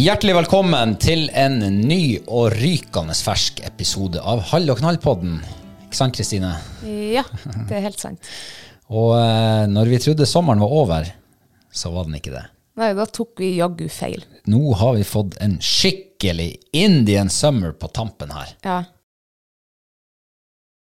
[0.00, 5.34] Hjertelig velkommen til en ny og rykende fersk episode av Hall og knall-podden.
[5.84, 6.54] Ikke sant, Kristine?
[6.88, 7.20] Ja,
[7.68, 8.30] det er helt sant.
[8.88, 11.10] Og eh, når vi trodde sommeren var over,
[11.68, 12.46] så var den ikke det.
[12.80, 14.24] Nei, da tok vi jaggu feil.
[14.48, 16.48] Nå har vi fått en skikkelig
[16.80, 18.56] Indian summer på tampen her.
[18.64, 18.78] Ja.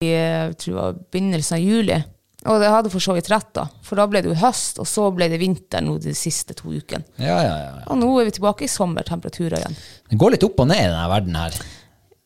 [0.06, 2.00] Jeg tror det var begynnelsen av juli.
[2.48, 3.66] Og det hadde for så vidt rett, da.
[3.84, 6.72] For da ble det jo høst, og så ble det vinter nå de siste to
[6.72, 7.04] ukene.
[7.20, 7.74] Ja, ja, ja.
[7.92, 9.76] Og nå er vi tilbake i sommertemperaturer igjen.
[10.08, 11.58] Det går litt opp og ned i denne verden her.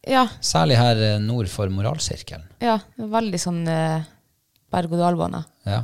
[0.10, 2.48] Ja, Særlig her eh, nord for moralsirkelen.
[2.62, 4.06] ja veldig sånn eh,
[4.74, 5.44] berg-og-dal-bane.
[5.70, 5.84] Ja.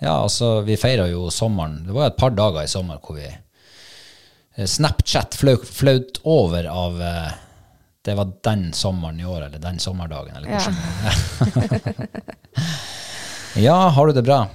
[0.00, 1.82] ja, altså vi feira jo sommeren.
[1.84, 7.32] Det var et par dager i sommer hvor vi eh, Snapchat flaut over av eh,
[8.08, 10.76] Det var den sommeren i år, eller den sommerdagen, eller hvordan.
[11.04, 12.06] Ja,
[13.56, 14.48] har du det bra?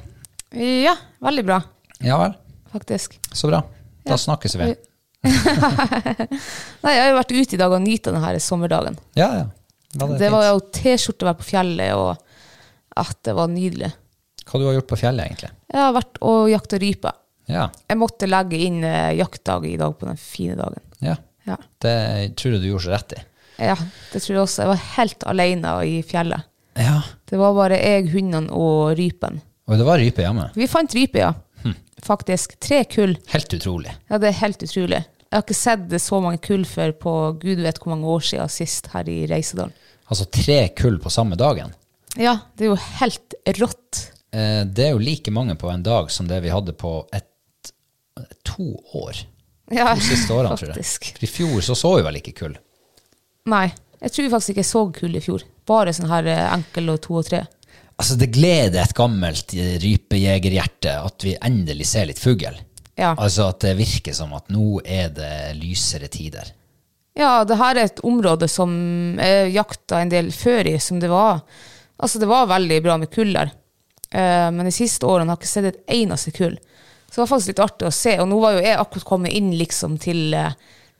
[0.53, 1.61] Ja, veldig bra,
[1.99, 2.33] Ja vel,
[2.71, 3.19] faktisk.
[3.33, 3.63] så bra.
[4.05, 4.17] Da Ja.
[4.17, 4.75] snakkes vi.
[5.23, 8.97] Nei, jeg har jo vært ute i dag og nytt denne sommerdagen.
[9.15, 9.45] Ja, ja.
[9.95, 12.17] ja det, Det var jo T-skjorte å være på fjellet, og
[12.99, 13.91] at det var nydelig.
[14.43, 15.51] Hva du har gjort på fjellet, egentlig?
[15.71, 17.13] Jeg har vært og jakta rype.
[17.47, 20.81] Ja, Jeg måtte legge inn eh, jaktdag i dag på den fine dagen.
[21.03, 21.15] ja.
[21.43, 21.57] Ja.
[21.83, 23.21] Det tror jeg du gjorde så rett i.
[23.65, 23.73] ja,
[24.13, 24.61] det tror jeg også.
[24.63, 26.45] Jeg var helt alene i fjellet.
[26.79, 26.99] Ja.
[27.29, 29.41] Det var bare jeg, hundene og rypen.
[29.69, 30.49] Og det var rype hjemme.
[30.57, 31.33] Vi fant rype, ja.
[32.03, 32.57] Faktisk.
[32.59, 33.13] Tre kull.
[33.31, 33.93] Helt utrolig.
[34.11, 34.97] Ja, det er helt utrolig.
[35.07, 38.51] Jeg har ikke sett så mange kull før på gud vet hvor mange år siden
[38.51, 39.71] sist her i Reisedalen.
[40.11, 41.71] Altså tre kull på samme dagen.
[42.19, 44.01] Ja, det er jo helt rått.
[44.35, 47.25] Eh, Det er jo like mange på en dag som det vi hadde på et,
[48.45, 48.67] to
[48.99, 49.23] år.
[49.71, 50.75] Ja, to siste årene, tror jeg.
[50.77, 51.07] faktisk.
[51.15, 52.59] For I fjor så så vi vel ikke kull.
[53.49, 53.69] Nei,
[54.03, 55.43] jeg tror faktisk ikke jeg så kull i fjor.
[55.67, 57.43] Bare sånn her eh, enkel og to og tre.
[57.93, 62.57] Altså, det gleder et gammelt eh, rypejegerhjerte at vi endelig ser litt fugl.
[62.99, 63.13] Ja.
[63.13, 66.51] Altså at det virker som at nå er det lysere tider.
[67.17, 68.73] Ja, det her er et område som
[69.21, 71.43] jeg jakta en del før i, som det var
[72.03, 73.51] Altså, det var veldig bra med kull der.
[74.11, 76.57] Eh, men de siste årene har jeg ikke sett et eneste kull.
[77.05, 78.15] Så det var faktisk litt artig å se.
[78.19, 80.35] Og nå var jo jeg akkurat kommet inn liksom til,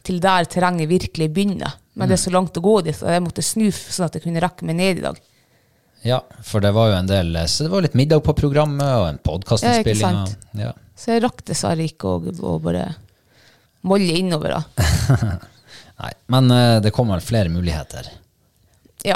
[0.06, 1.76] til der terrenget virkelig begynner.
[1.94, 4.26] Men det er så langt å gå dit, og jeg måtte snu sånn at jeg
[4.26, 5.20] kunne rekke meg ned i dag.
[6.04, 9.06] Ja, for det var jo en del Så det var litt middag på programmet og
[9.08, 10.18] en Ja, ikke podkastinnspilling.
[10.60, 12.90] Ja, Så jeg rakk dessverre ikke å, bare
[13.88, 14.88] molle innover, da.
[16.04, 16.52] Nei, men
[16.84, 18.10] det det kommer flere muligheter.
[19.08, 19.16] Ja.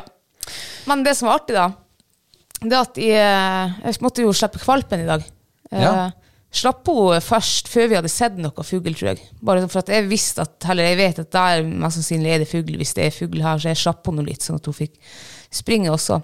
[0.88, 1.68] Men det som var artig, da,
[2.62, 5.25] det er at jeg, jeg måtte jo slippe kvalpen i dag.
[5.73, 5.91] Ja.
[6.57, 9.25] Slapp henne først, før vi hadde sett noe fugl, tror jeg.
[9.45, 12.50] Bare for at jeg visste at, eller jeg vet at der mest sannsynlig er det
[12.50, 14.98] fugl, hvis det er fugl her, så jeg slapp henne litt, sånn at hun fikk
[15.54, 16.21] springe også.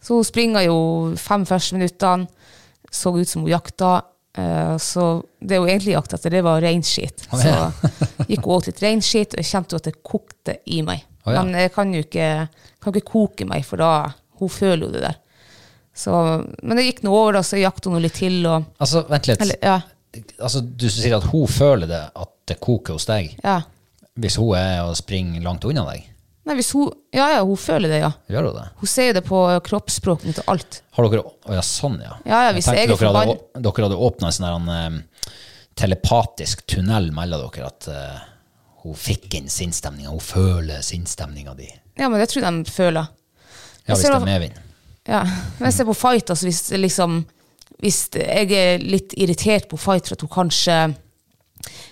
[0.00, 0.78] Så hun springer jo
[1.20, 2.26] fem første minuttene,
[2.90, 3.92] så ut som hun jakta.
[4.38, 5.06] Eh, så
[5.38, 7.26] det hun egentlig jakta etter, det var reinskitt.
[7.30, 7.68] Oh, ja.
[7.70, 11.04] Så gikk hun åt litt reinskitt, og jeg kjente jo at det kokte i meg.
[11.26, 11.44] Oh, ja.
[11.44, 12.30] Men jeg kan jo ikke,
[12.80, 13.92] kan ikke koke meg, for da
[14.40, 15.20] hun føler jo det der.
[16.00, 16.12] Så,
[16.62, 18.38] men det gikk noe over, da, så jakta hun litt til.
[18.48, 19.42] Og, Altså, vent litt.
[19.44, 19.80] eller, ja,
[20.42, 23.60] Altså, du sier at hun føler det, at det koker hos deg, ja.
[24.18, 26.08] hvis hun er og springer langt unna deg.
[26.48, 28.08] Nei, hvis hun, ja, ja, hun føler det, ja.
[28.32, 28.64] Gjør hun det?
[28.80, 30.80] Hun ser jo det på kroppsspråket mitt og alt.
[30.96, 32.16] Har dere Å ja, sånn, ja.
[32.24, 34.88] Ja, ja, hvis tenkte jeg er dere, hadde, forbann- dere hadde åpna en sånn her,
[34.88, 34.98] um,
[35.78, 38.18] telepatisk tunnel mellom dere, at eh,
[38.82, 41.68] hun fikk inn sinnsstemninga, hun føler sinnsstemninga di.
[42.00, 43.08] Ja, men det tror jeg de føler.
[43.86, 44.58] Ja, hvis det er medvind.
[45.08, 47.22] Ja, men jeg ser på fight, altså hvis, liksom,
[47.80, 50.76] hvis jeg er litt irritert på fight for at hun kanskje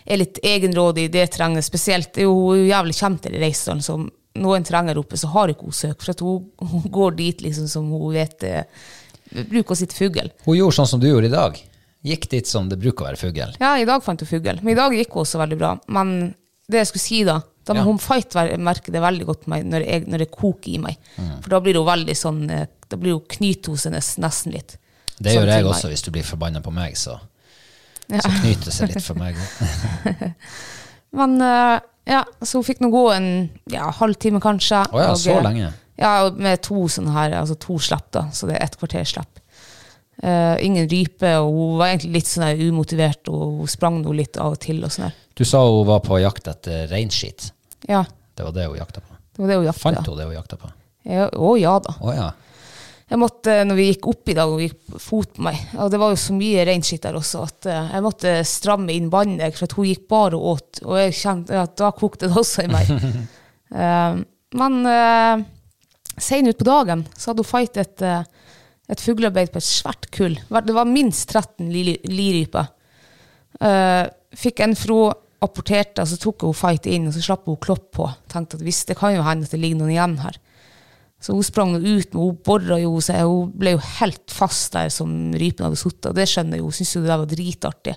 [0.09, 3.41] er litt egenrådig i det terrenget, spesielt, det er hun er jo jævlig kjent i
[3.41, 3.99] Reisdalen, så
[4.39, 7.69] noen trenger oppe, så har ikke hun søk, for at hun, hun går dit liksom
[7.71, 8.85] som hun vet eh,
[9.49, 10.31] bruker å sitte fugl.
[10.47, 11.59] Hun gjorde sånn som du gjorde i dag.
[12.07, 13.57] Gikk dit som det bruker å være fugl.
[13.61, 15.73] Ja, i dag fant hun fugl, men i dag gikk hun også veldig bra.
[15.93, 16.15] Men
[16.69, 17.39] det jeg skulle si da,
[17.69, 17.85] da må Ja.
[17.89, 20.97] hun fight merke det veldig godt meg når, jeg, når det koker i meg.
[21.17, 21.33] Mm.
[21.43, 24.77] For da blir hun veldig sånn, eh, da blir hun knytosende nesten litt.
[25.19, 25.73] Det Sånn gjør jeg jeg meg.
[25.75, 27.19] også hvis du blir forbanna på meg, så,
[28.09, 30.33] så knyter det seg litt for meg òg.
[31.19, 33.29] Men eh, ja, så hun fikk nå gå en
[33.73, 34.85] ja, halvtime kanskje.
[34.93, 35.73] Å ja, og, så lenge.
[35.99, 39.38] Ja, med to sånne her, altså to slapp da, så det er ett kvarter slapp.
[40.23, 44.39] Eh, ingen rype, og hun var egentlig litt sånn umotivert, og hun sprang nå litt
[44.41, 45.15] av og til og sånn.
[45.39, 47.53] Du sa hun var på jakt etter reinskit.
[47.87, 48.05] Ja,
[48.35, 49.15] Det var det hun jakta på.
[49.35, 49.81] det var det hun jakta.
[49.81, 50.71] Fant hun det hun jakta på?
[51.09, 51.95] Ja, å ja da.
[52.03, 52.29] Å ja.
[53.09, 56.01] Jeg måtte, når vi gikk opp i dag og gikk fot på meg, og det
[56.03, 59.65] var jo så mye reinskitt der også, at eh, jeg måtte stramme inn båndet, for
[59.65, 62.73] at hun gikk bare og åt, og jeg kjente at da kokte det også i
[62.75, 62.91] meg.
[63.73, 64.19] uh,
[64.61, 65.47] men uh,
[66.19, 68.23] sen ut på dagen så hadde hun fight et, eh,
[68.89, 70.37] et fuglearbeid på et svært kull.
[70.49, 72.71] Det var minst 13 liryper.
[73.61, 74.05] Uh,
[74.39, 75.01] fikk en fro,
[75.45, 78.09] apporterte, så tok hun fight inn, og så slapp hun klopp på.
[78.33, 80.39] Tenkte at hvis det kan jo hende at det ligger noen igjen her.
[81.21, 84.91] Så hun sprang ut, men hun bora jo seg, hun ble jo helt fast der
[84.95, 87.95] som rypen hadde sittet, og det skjønner jeg jo, hun syntes jo det var dritartig.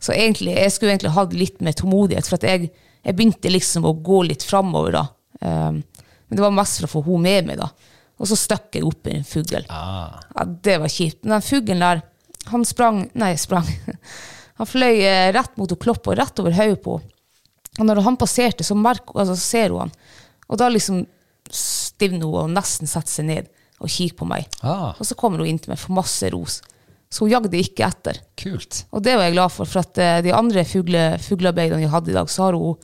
[0.00, 2.70] Så egentlig, jeg skulle egentlig hatt litt mer tålmodighet, for at jeg,
[3.04, 5.04] jeg begynte liksom å gå litt framover da.
[5.40, 5.82] Um,
[6.30, 7.68] men det var mest for å få hun med meg da.
[8.20, 9.64] Og så stakk jeg opp i en fugl.
[9.72, 10.20] Ah.
[10.36, 11.22] Ja, det var kjipt.
[11.24, 12.02] Men den fuglen der,
[12.50, 13.68] han sprang Nei, sprang.
[14.60, 17.14] Han fløy eh, rett mot kloppa rett over hodet på henne.
[17.78, 19.92] Og når han passerte, så, merk, altså, så ser hun han.
[20.50, 20.98] Og da liksom
[21.48, 23.48] stivner hun og nesten setter seg ned
[23.80, 24.50] og kikker på meg.
[24.60, 24.90] Ah.
[24.98, 26.58] Og så kommer hun inn til meg for masse ros.
[27.10, 28.20] Så hun jagde ikke etter.
[28.38, 28.84] Kult.
[28.92, 32.12] Og det var jeg glad for, for at eh, de andre fugle, fuglearbeidene jeg hadde
[32.12, 32.76] i dag, så har hun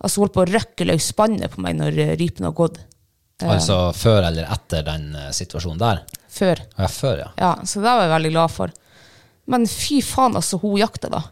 [0.00, 2.80] altså holdt på å røkke løs spannet på meg når eh, rypen har gått.
[3.48, 6.02] Altså før eller etter den eh, situasjonen der?
[6.30, 6.62] Før.
[6.76, 7.28] Ja, før, ja.
[7.40, 8.74] Ja, så det var jeg veldig glad for.
[9.50, 11.22] Men fy faen, altså, hun jakta da.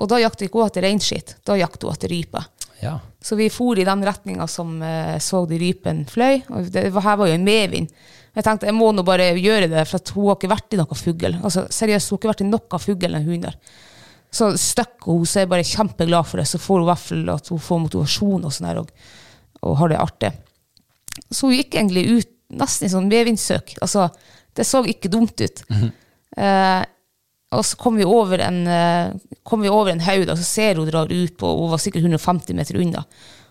[0.00, 2.44] Og da jakta ikke hun etter reinskitt, da jakta hun etter rype.
[2.82, 2.98] Ja.
[3.22, 6.42] Så vi for i den retninga som uh, så de rypen fløy.
[6.52, 7.92] Og det var, her var jo en medvind.
[8.36, 10.98] Jeg tenkte jeg må nå bare gjøre det, for hun har ikke vært i noe
[11.00, 11.38] fugl.
[11.40, 13.56] Altså, seriøst, hun har ikke vært i noe fugl enn hunder.
[14.36, 16.48] Så støkker hun, så er jeg bare kjempeglad for det.
[16.50, 19.08] Så får hun i hvert fall at hun får motivasjon og sånn her, og,
[19.64, 20.32] og har det artig.
[21.30, 23.76] Så hun gikk egentlig ut nesten i sånn medvindssøk.
[23.82, 24.08] Altså,
[24.56, 25.64] det så ikke dumt ut.
[26.36, 26.84] eh,
[27.56, 29.12] og så kom vi over en, eh,
[29.46, 32.02] kom vi over en haug, og så ser hun drar ut på, hun var sikkert
[32.04, 33.04] 150 meter unna,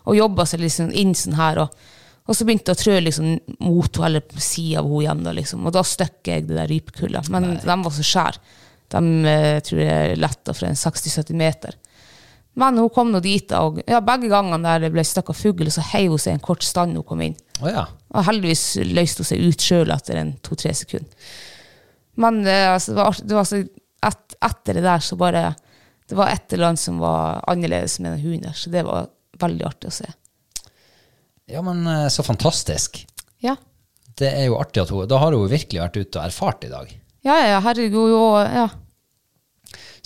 [0.05, 1.63] og jobba seg liksom inn sånn her.
[1.63, 1.87] Og,
[2.25, 3.31] og så begynte jeg å trø liksom
[3.63, 5.65] mot henne, eller på sida av henne igjen, da, liksom.
[5.65, 7.31] og da støkker jeg det der rypekullet.
[7.33, 8.61] Men de var så skjære.
[8.93, 11.79] De eh, tror jeg letta fra en 60-70 meter.
[12.55, 15.83] Men hun kom nå dit, og ja, begge gangene der det ble støkka fugl, så
[15.91, 17.35] heiv hun seg en kort stand hun kom inn.
[17.59, 17.83] Oh, ja.
[18.15, 21.31] Og heldigvis løste hun seg ut sjøl etter en to-tre sekunder.
[22.21, 23.51] Men eh, altså, det var, det var
[24.07, 25.49] et, etter det der så bare
[26.07, 29.09] Det var et eller annet som var annerledes med den hunden der, så det var
[29.41, 30.07] veldig artig å se.
[31.49, 33.01] Ja, men eh, så fantastisk.
[33.43, 33.55] Ja.
[34.15, 36.71] Det er jo artig at hun Da har hun virkelig vært ute og erfart i
[36.71, 36.93] dag.
[37.25, 38.69] Ja, ja, ja, herregud, jo, ja.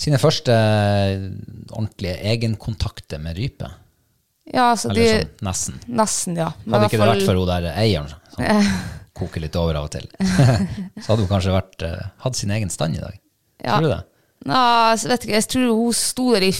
[0.00, 1.26] Sine første eh,
[1.74, 3.68] ordentlige egenkontakter med rype.
[4.50, 5.82] Ja, altså, Eller de, sånn nesten.
[5.86, 6.48] Nesten, ja.
[6.64, 8.46] Men Hadde ikke det vært for hun der eieren, som
[9.20, 10.06] koker litt over av og til,
[11.02, 13.20] så hadde hun kanskje vært, eh, hatt sin egen stand i dag.
[13.60, 13.76] Ja.
[13.76, 14.00] Tror du det?
[14.48, 14.64] Nei,
[14.96, 16.52] jeg vet ikke, jeg tror hun sto der i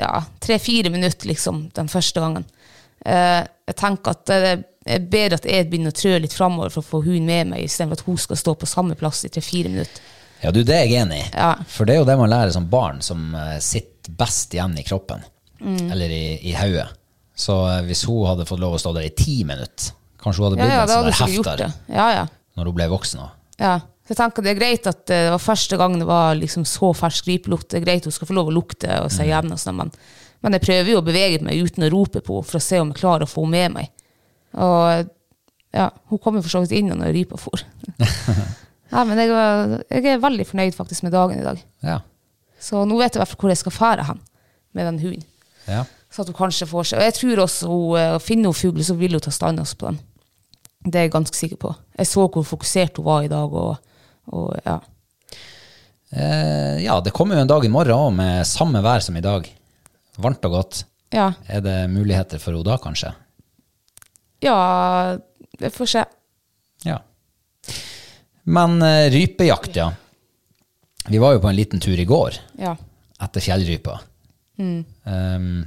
[0.00, 2.46] ja, tre-fire minutter liksom, den første gangen.
[3.02, 4.52] Uh, jeg tenker at det
[4.86, 7.66] er bedre at jeg begynner å trø litt framover for å få hun med meg,
[7.66, 10.08] istedenfor at hun skal stå på samme plass i tre-fire minutter.
[10.42, 11.26] Ja, du, det er jeg enig i.
[11.36, 11.52] Ja.
[11.70, 14.82] For det er jo det man lærer som barn, som eh, sitter best igjen i
[14.86, 15.22] kroppen.
[15.62, 15.92] Mm.
[15.94, 16.88] Eller i, i hodet.
[17.38, 20.48] Så eh, hvis hun hadde fått lov å stå der i ti minutter, kanskje hun
[20.48, 21.64] hadde blitt ja, en sånn hefter.
[21.94, 22.26] Ja, ja.
[22.58, 23.24] når hun ble voksen.
[23.24, 23.42] også.
[23.62, 23.78] ja.
[24.02, 26.64] Så jeg tenker Det er greit at eh, det var første gang det var liksom
[26.66, 27.68] så fersk ripelukt.
[27.70, 29.92] Det er greit hun skal få lov å lukte og se jevn, og sånn, men,
[30.42, 32.80] men jeg prøver jo å bevege meg uten å rope på henne for å se
[32.82, 33.92] om jeg klarer å få henne med meg.
[34.58, 35.06] Og
[35.72, 37.62] ja, hun kom jo for så vidt inn når rypa for.
[38.92, 41.60] ja, men jeg, var, jeg er veldig fornøyd faktisk med dagen i dag.
[41.82, 41.98] Ja.
[42.62, 44.20] Så nå vet jeg i hvert fall hvor jeg skal fære hen
[44.76, 45.26] med den hunden.
[45.66, 45.84] ja.
[46.12, 48.84] Så at hun kanskje får seg Og jeg tror også hun eh, finner hun fugler,
[48.84, 49.98] så vil hun ta stand på den.
[50.84, 51.70] Det er jeg ganske sikker på.
[51.96, 53.78] Jeg så hvor fokusert hun var i dag, og,
[54.28, 54.74] og ja.
[56.12, 59.24] Eh, ja, det kommer jo en dag i morgen òg med samme vær som i
[59.24, 59.48] dag.
[60.20, 60.82] Varmt og godt.
[61.12, 63.14] Ja, Er det muligheter for henne da, kanskje?
[64.42, 65.16] ja
[65.60, 66.04] vi får se.
[68.44, 69.90] Men uh, rypejakt, ja.
[71.08, 72.76] Vi var jo på en liten tur i går Ja.
[73.22, 74.00] etter fjellrypa.
[74.62, 75.64] Um,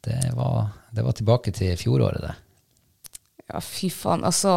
[0.00, 2.34] det, var, det var tilbake til fjoråret, det.
[3.52, 4.24] ja, fy faen.
[4.26, 4.50] Altså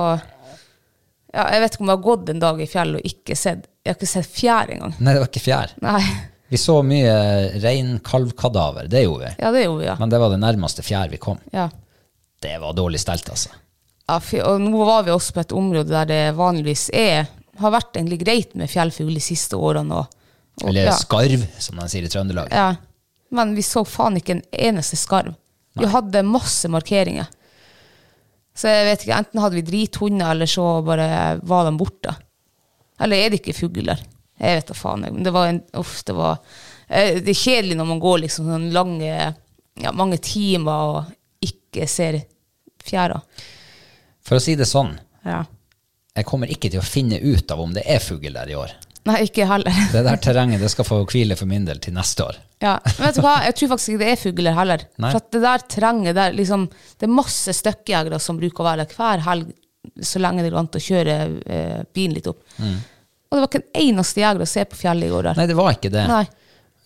[1.33, 3.67] ja, Jeg vet ikke om jeg har gått en dag i fjellet og ikke sett
[3.85, 4.95] Jeg har ikke sett fjær engang.
[4.99, 5.73] Nei, det var ikke fjær.
[5.85, 6.01] Nei.
[6.49, 7.13] Vi så mye
[7.61, 9.33] reinkalvkadaver, det gjorde vi.
[9.43, 9.95] Ja, det gjorde vi, ja.
[10.01, 11.37] Men det var det nærmeste fjær vi kom.
[11.53, 11.69] ja.
[12.41, 13.49] Det var dårlig stelt, altså.
[14.15, 17.27] Og nå var vi også på et område der det vanligvis er
[17.59, 20.01] har vært egentlig greit med fjellfugl de siste årene.
[20.01, 20.21] Og,
[20.61, 20.95] og, Eller ja.
[20.97, 22.53] skarv, som de sier i Trøndelag.
[22.53, 22.71] Ja.
[23.35, 25.35] Men vi så faen ikke en eneste skarv.
[25.79, 27.29] Vi hadde masse markeringer.
[28.57, 32.15] Så jeg vet ikke, enten hadde vi drithunder, eller så bare var de borte.
[32.99, 34.01] Eller er det ikke fugler?
[34.39, 35.05] Jeg vet da faen.
[35.05, 36.41] Men det var en, uff, det var
[36.87, 39.13] eh, Det er kjedelig når man går liksom sånn lange,
[39.79, 42.19] ja, mange timer og ikke ser
[42.83, 43.21] fjæra.
[44.25, 45.43] For å si det sånn, Ja.
[46.15, 48.71] jeg kommer ikke til å finne ut av om det er fugl der i år.
[49.07, 49.71] Nei, ikke heller.
[49.93, 52.35] Det der terrenget det skal få hvile for min del til neste år.
[52.61, 53.37] Ja, men vet du hva?
[53.45, 54.83] Jeg tror faktisk ikke det er fugler heller.
[54.99, 55.11] Nei.
[55.13, 56.65] For at det der terrenget der, liksom,
[56.99, 59.53] det er masse støkkjegere som bruker å være der hver helg
[60.03, 61.15] så lenge det går an til å kjøre
[61.47, 62.43] eh, bilen litt opp.
[62.59, 65.37] Og det var ikke en eneste jeger å se på fjellet i går der.
[65.37, 65.39] Mm.
[65.39, 66.03] Nei, det var ikke det.
[66.11, 66.25] Nei.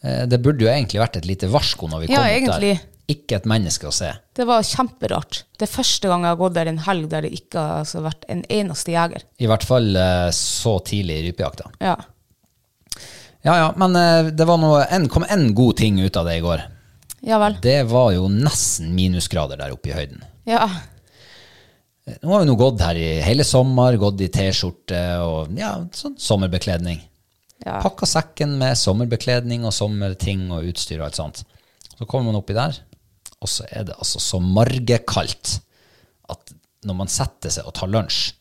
[0.04, 2.74] Eh, Det burde jo egentlig vært et lite varsko når vi kom Ja, opp egentlig.
[2.78, 2.88] der.
[3.12, 4.14] Ikke et menneske å se.
[4.36, 5.42] Det var kjemperart.
[5.60, 8.00] Det er første gang jeg har gått der en helg der det ikke har altså,
[8.06, 9.26] vært en eneste jeger.
[9.44, 11.68] I hvert fall eh, så tidlig i rypejakta.
[11.84, 11.98] Ja.
[13.44, 16.38] Ja ja, men eh, det var noe, en, kom en god ting ut av det
[16.40, 16.64] i går.
[17.28, 17.58] ja vel.
[17.62, 20.24] Det var jo nesten minusgrader der oppe i høyden.
[20.48, 20.64] Ja.
[22.22, 26.16] Nå har vi nå gått her i hele sommer, gått i T-skjorte og ja, sånn
[26.20, 27.04] sommerbekledning.
[27.64, 27.82] Ja.
[27.84, 31.44] Pakka sekken med sommerbekledning og sommerting og utstyr og alt sånt.
[31.94, 32.76] Så kommer man oppi der,
[33.44, 35.58] og så er det altså så margekaldt
[36.32, 36.56] at
[36.88, 38.32] når man setter seg og tar lunsj,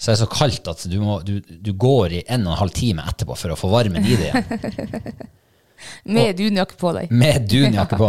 [0.00, 2.60] så er det så kaldt at du, må, du, du går i en og en
[2.62, 5.28] halv time etterpå for å få varmen i det igjen.
[6.16, 7.12] Med dunjakke på deg.
[7.12, 8.08] Med dunjakke på.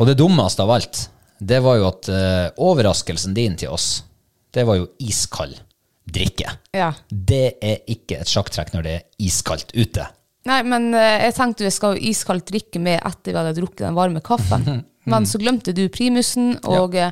[0.00, 1.02] Og det dummeste av alt,
[1.40, 4.02] det var jo at uh, overraskelsen din til oss,
[4.52, 5.58] det var jo iskald
[6.10, 6.52] drikke.
[6.76, 6.92] Ja.
[7.08, 10.08] Det er ikke et sjakktrekk når det er iskaldt ute.
[10.48, 13.84] Nei, men eh, jeg tenkte jeg skal ha iskaldt drikke med etter vi hadde drukket
[13.88, 14.70] den varme kaffen.
[15.10, 17.06] Men så glemte du primusen, og ja.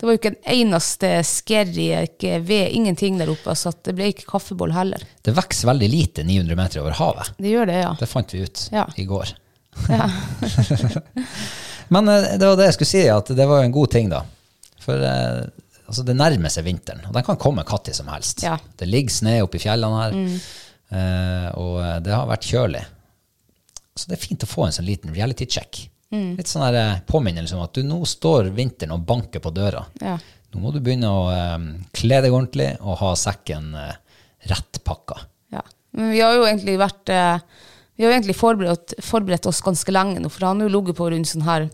[0.00, 4.08] det var jo ikke en eneste skerry, ikke ved, ingenting der oppe, så det ble
[4.10, 5.04] ikke kaffeboll heller.
[5.22, 7.34] Det vokser veldig lite 900 meter over havet.
[7.36, 7.92] Det gjør det, ja.
[8.00, 8.86] Det fant vi ut Ja.
[8.96, 9.34] i går.
[9.92, 10.08] Ja.
[11.94, 14.24] Men eh, det var det jeg skulle si, at det var en god ting, da.
[14.82, 15.44] For eh,
[15.86, 18.42] altså, det nærmer seg vinteren, og den kan komme når som helst.
[18.46, 18.56] Ja.
[18.78, 20.38] Det ligger snø oppe i fjellene her, eh,
[21.56, 22.84] og eh, det har vært kjølig.
[23.94, 25.84] Så det er fint å få en sånn liten reality check.
[26.14, 29.82] Litt sånn her eh, påminnelse om at du nå står vinteren og banker på døra.
[30.02, 30.18] Ja.
[30.54, 31.64] Nå må du begynne å eh,
[31.96, 33.96] kle deg ordentlig og ha sekken eh,
[34.50, 35.16] rett pakka.
[35.56, 35.64] ja.
[35.94, 37.38] Men vi har jo egentlig vært eh,
[37.94, 40.96] Vi har jo egentlig forberedt, forberedt oss ganske lenge nå, for det har nå ligget
[40.98, 41.68] på rundt sånn her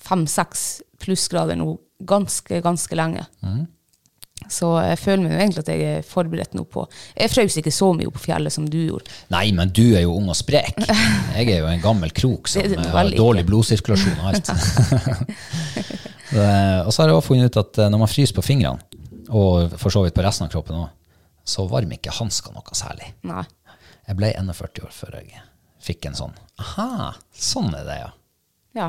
[0.00, 1.72] fem-seks plussgrader nå
[2.06, 3.24] ganske, ganske lenge.
[4.50, 6.86] Så jeg føler meg jo egentlig at jeg er forberedt nå på
[7.18, 9.12] Jeg frøs ikke så mye på fjellet som du gjorde.
[9.30, 10.80] Nei, men du er jo ung og sprek.
[11.36, 14.50] Jeg er jo en gammel krok som eh, har dårlig blodsirkulasjon og alt.
[16.30, 18.78] Og så har jeg også funnet ut at eh, når man fryser på fingrene,
[19.34, 20.90] og for så vidt på resten av kroppen òg,
[21.46, 23.08] så varmer ikke hansker noe særlig.
[23.26, 23.42] Nei.
[24.06, 25.42] Jeg ble 41 år før jeg
[25.82, 26.36] fikk en sånn.
[26.62, 28.10] Aha, sånn er det, ja.
[28.78, 28.88] Ja.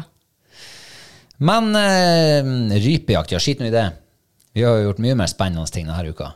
[1.41, 3.87] Men eh, rypejakt, ja, skit nå i det.
[4.53, 6.33] Vi har jo gjort mye mer spennende ting denne uka.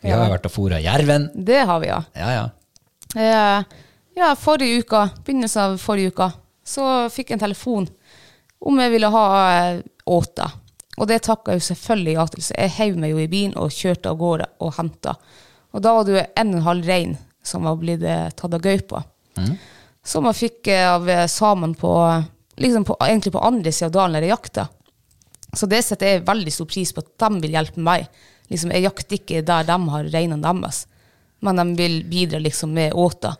[0.00, 1.28] Vi har jo vært og fôra jerven.
[1.34, 2.00] Det har vi, ja.
[2.16, 2.44] Ja, ja.
[3.20, 3.64] Eh,
[4.16, 6.30] ja, forrige uka, begynnelsen av forrige uka,
[6.64, 7.88] så fikk jeg en telefon
[8.60, 10.46] om jeg ville ha eh, åte.
[11.00, 13.56] Og det takka jeg jo selvfølgelig ja til, så jeg heiv meg jo i bilen
[13.58, 15.16] og kjørte av gårde og henta.
[15.74, 17.16] Og da var det jo en og en halv rein
[17.46, 19.02] som var blitt eh, tatt av gaupa.
[20.06, 21.94] Som jeg fikk eh, av samene på,
[22.62, 24.68] liksom på, egentlig på andre sida av dalen der jeg jakta.
[25.56, 28.06] Så det setter jeg veldig stor pris på, at de vil hjelpe meg
[28.50, 30.80] Liksom, jeg jakter ikke der de har reinene deres,
[31.46, 33.36] men de vil bidra liksom med åta.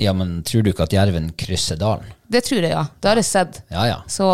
[0.00, 2.08] Ja, men tror du ikke at jerven krysser dalen?
[2.30, 2.82] Det tror jeg, ja.
[2.98, 3.60] Det har jeg sett.
[3.70, 4.00] Ja, ja.
[4.10, 4.26] Så,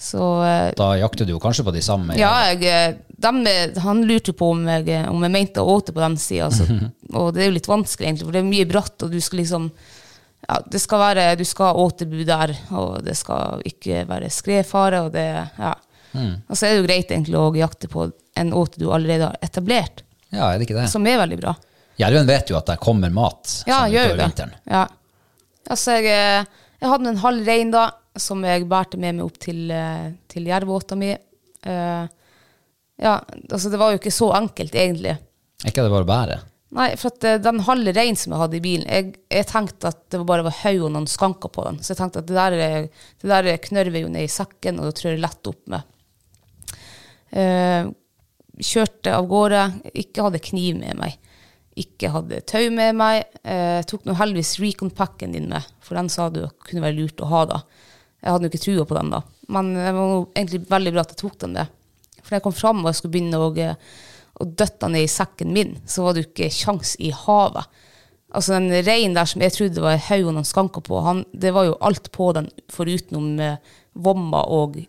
[0.00, 4.02] så eh, Da jakter du jo kanskje på de samme Ja, jeg, de, eh, han
[4.08, 6.50] lurte på om jeg, eh, om jeg mente å åte på den sida.
[6.50, 6.66] Altså.
[7.20, 9.44] og det er jo litt vanskelig, egentlig, for det er mye bratt, og du skal
[9.44, 9.70] liksom
[10.46, 15.00] ja, det skal være, Du skal ha åtebu der, og det skal ikke være skredfare.
[15.06, 15.26] Og det,
[15.58, 15.72] ja.
[16.48, 18.06] Og så er det jo greit egentlig å jakte på
[18.36, 20.88] en åte du allerede har etablert, Ja, er det ikke det?
[20.92, 21.54] som er veldig bra.
[21.98, 24.26] Jerven vet jo at det kommer mat Ja, sånn gjør jo utover det.
[24.28, 24.54] vinteren.
[24.68, 24.86] Ja.
[25.70, 26.44] Altså, jeg, eh,
[26.82, 30.44] jeg hadde en halv rein da, som jeg bærte med meg opp til, eh, til
[30.50, 31.10] jervåta mi.
[31.66, 32.06] Eh,
[33.02, 33.14] ja,
[33.50, 35.16] altså det var jo ikke så enkelt, egentlig.
[35.64, 36.38] Er ikke det bare å bære?
[36.76, 39.88] Nei, for at eh, den halve reinen som jeg hadde i bilen, jeg, jeg tenkte
[39.88, 41.78] at det bare var haug og noen skanker på den.
[41.80, 42.88] Så jeg tenkte at det der, er-
[43.22, 45.82] det der knørver jo ned i sekken, og da tror jeg lett opp med.
[47.30, 47.88] Eh,
[48.56, 51.16] kjørte av gårde, ikke hadde kniv med meg.
[51.76, 53.26] Ikke hadde tau med meg.
[53.44, 57.30] Eh, tok nå heldigvis Recon-packen din med, for den sa du kunne være lurt å
[57.32, 57.62] ha da.
[58.22, 59.22] Jeg hadde jo ikke trua på den da.
[59.52, 61.66] Men det var egentlig veldig bra at jeg tok den det.
[62.22, 63.76] For da jeg kom fram og jeg skulle begynne å, eh,
[64.40, 67.68] å døtte ned i sekken min, så var det jo ikke sjans i havet.
[68.36, 71.22] Altså den reinen der som jeg trodde var en haug og noen skanker på, han,
[71.32, 73.60] det var jo alt på den forutenom eh,
[73.94, 74.80] vomma og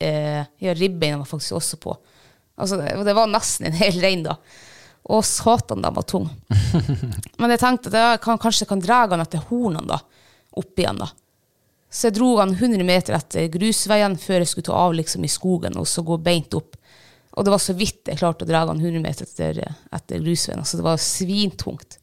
[0.00, 1.94] eh, ja, ribbeina var faktisk også på.
[2.60, 4.36] Altså det, det var nesten en hel rein da.
[5.10, 6.28] Og satan, den var tung.
[7.40, 10.00] Men jeg tenkte at jeg kan, kanskje kan dra den etter hornene da,
[10.60, 11.08] opp igjen da.
[11.90, 15.30] Så jeg dro han 100 meter etter grusveien før jeg skulle ta av liksom i
[15.32, 16.76] skogen og så gå beint opp.
[17.34, 19.58] Og det var så vidt jeg klarte å dra han 100 meter etter,
[19.90, 20.62] etter grusveien.
[20.62, 21.98] Altså det var svintungt.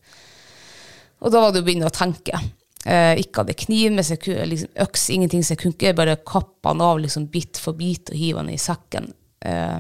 [1.24, 2.40] Og da var det å begynne å tenke.
[2.88, 6.72] Eh, ikke hadde kniv med seg, liksom, øks, ingenting, så jeg kunne ikke bare kappe
[6.72, 9.10] han av liksom, bit for bit og hive han i sekken.
[9.44, 9.80] Eh,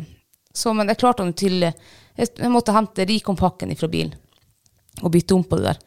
[0.52, 4.16] så, men jeg klarte han til jeg, måtte hente Rikompakken ifra fra bilen
[5.06, 5.80] og bytte om på det der.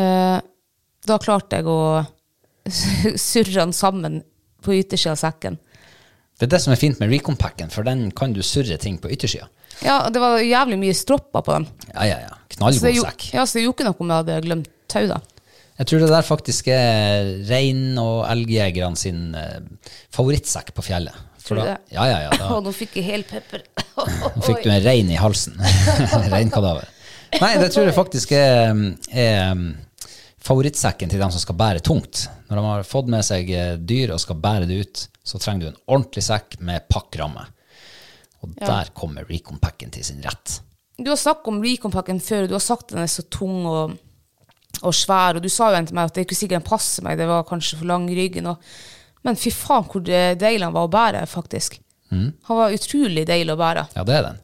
[0.00, 0.36] Eh,
[1.06, 1.80] da klarte jeg å
[3.28, 4.22] surre han sammen
[4.64, 5.58] på yttersida av sekken.
[6.40, 9.10] Det er det som er fint med Recon-packen, for den kan du surre ting på
[9.12, 9.46] yttersida.
[9.84, 11.66] Ja, det var jævlig mye stropper på den.
[11.92, 12.38] Ja, ja, ja.
[12.56, 13.26] Knallgod sekk.
[13.36, 15.20] ja, så det gjorde ikke noe om jeg hadde glemt tau, da.
[15.80, 19.62] Jeg tror det der faktisk er rein- og elgjegerne sin eh,
[20.12, 21.16] favorittsekk på fjellet.
[21.40, 21.94] Tror du da, det?
[21.96, 22.32] ja, ja, ja.
[22.36, 23.64] Da, Og nå fikk jeg hel pepper.
[24.36, 25.56] Nå fikk du en rein i halsen.
[26.34, 26.90] Reinkadaver.
[27.40, 28.74] Nei, det tror jeg faktisk er,
[29.14, 29.70] er um,
[30.44, 32.26] favorittsekken til dem som skal bære tungt.
[32.50, 35.62] Når de har fått med seg eh, dyr og skal bære det ut, så trenger
[35.62, 37.46] du en ordentlig sekk med pakkramme.
[38.44, 40.60] Og der kommer Recon-packen til sin rett.
[41.00, 43.96] Du har snakket om Recon-pakken før, og du har sagt den er så tung og,
[44.82, 46.68] og svær, og du sa jo en til meg at det er ikke sikkert den
[46.70, 48.46] passer meg, det var kanskje for lang ryggen.
[49.26, 51.80] Men fy faen hvor deilig han var å bære, faktisk.
[52.10, 53.84] Han var utrolig deilig å bære.
[53.98, 54.38] Ja, det er den.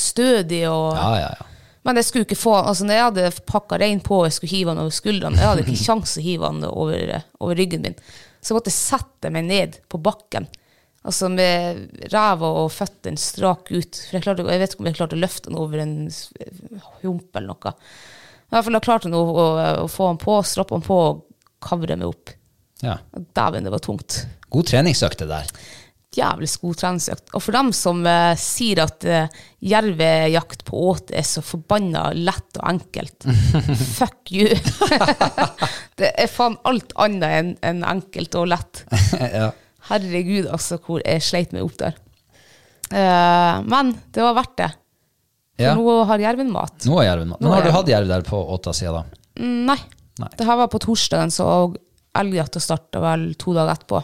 [0.00, 1.46] Stødig og Ja, ja, ja.
[1.82, 4.52] Men jeg skulle ikke få altså Når jeg hadde pakka rein på og jeg skulle
[4.52, 7.96] hive han over skuldrene, jeg hadde ikke kjangs å hive han over, over ryggen min.
[8.40, 10.46] Så jeg måtte sette meg ned på bakken.
[11.08, 13.96] Altså med ræva og føttene strak ut.
[14.06, 16.26] For jeg, klarte, jeg vet ikke om jeg klarte å løfte han over en s-
[17.02, 17.72] hump eller noe.
[18.50, 19.44] I hvert fall jeg klarte å, å,
[19.84, 21.20] å få han på, stroppe han på og
[21.62, 22.32] kavre meg opp.
[22.82, 22.96] ja.
[23.36, 24.24] Dæven, det var tungt.
[24.50, 25.52] God treningsøkt det der.
[26.10, 27.28] Jævlig god treningsøkt.
[27.38, 29.28] Og for dem som eh, sier at eh,
[29.62, 33.28] jervejakt på åte er så forbanna lett og enkelt,
[34.00, 34.50] fuck you.
[36.00, 38.82] det er faen alt annet enn en enkelt og lett.
[39.38, 39.52] ja.
[39.92, 41.94] Herregud, altså, hvor jeg sleit meg opp der.
[42.90, 44.72] Eh, men det var verdt det.
[45.60, 45.74] For Ja.
[45.76, 46.76] nå har jerven mat.
[46.88, 47.40] Nå er jerven mat.
[47.40, 49.04] Nå Men er har du hatt jerv der på åtta sida da?
[49.40, 49.78] Mm, Nei.
[50.20, 50.28] Nei.
[50.36, 51.46] Det her var på torsdagen, så
[52.16, 54.02] elgjakta starta vel to dager etterpå.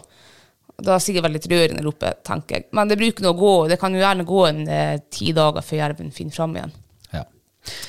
[0.77, 2.67] Det var sikkert veldig litt rørende rope, tenker jeg.
[2.77, 5.65] Men det bruker nå å gå, det kan jo gjerne gå en eh, ti dager
[5.65, 6.73] før jerven finner fram igjen.
[7.17, 7.25] Ja.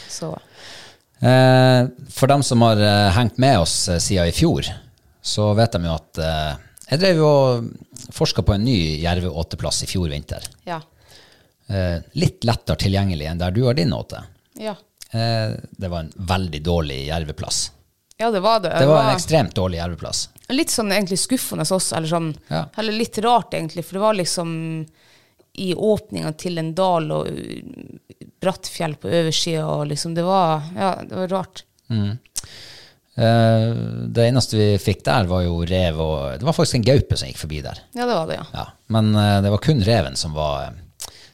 [0.09, 0.37] Så
[1.17, 4.67] Eh, for dem som har eh, hengt med oss eh, siden i fjor,
[5.25, 6.51] så vet de jo at eh,
[6.91, 10.45] jeg drev jo og forska på en ny jerveåteplass i fjor vinter.
[10.69, 10.77] ja.
[11.69, 14.23] Eh, litt lettere tilgjengelig enn der du har din åte.
[14.55, 14.75] Ja,
[15.11, 17.71] Eh, det var en veldig dårlig jerveplass.
[18.19, 18.73] ja det var det.
[18.79, 20.29] Det var en ekstremt dårlig jerveplass.
[20.49, 22.65] litt sånn egentlig skuffende også, eller sånn Ja.
[22.77, 24.85] Eller litt rart, egentlig, for det var liksom
[25.55, 27.27] i åpninga til en dal og
[28.41, 31.63] bratt fjell på oversida, og liksom Det var Ja, det var rart.
[33.17, 33.73] Eh,
[34.13, 37.27] det eneste vi fikk der, var jo rev og Det var faktisk en gaupe som
[37.31, 37.79] gikk forbi der.
[37.95, 38.45] Ja, det var det, ja.
[38.53, 38.65] Ja.
[38.93, 40.73] Men eh, det var kun reven som var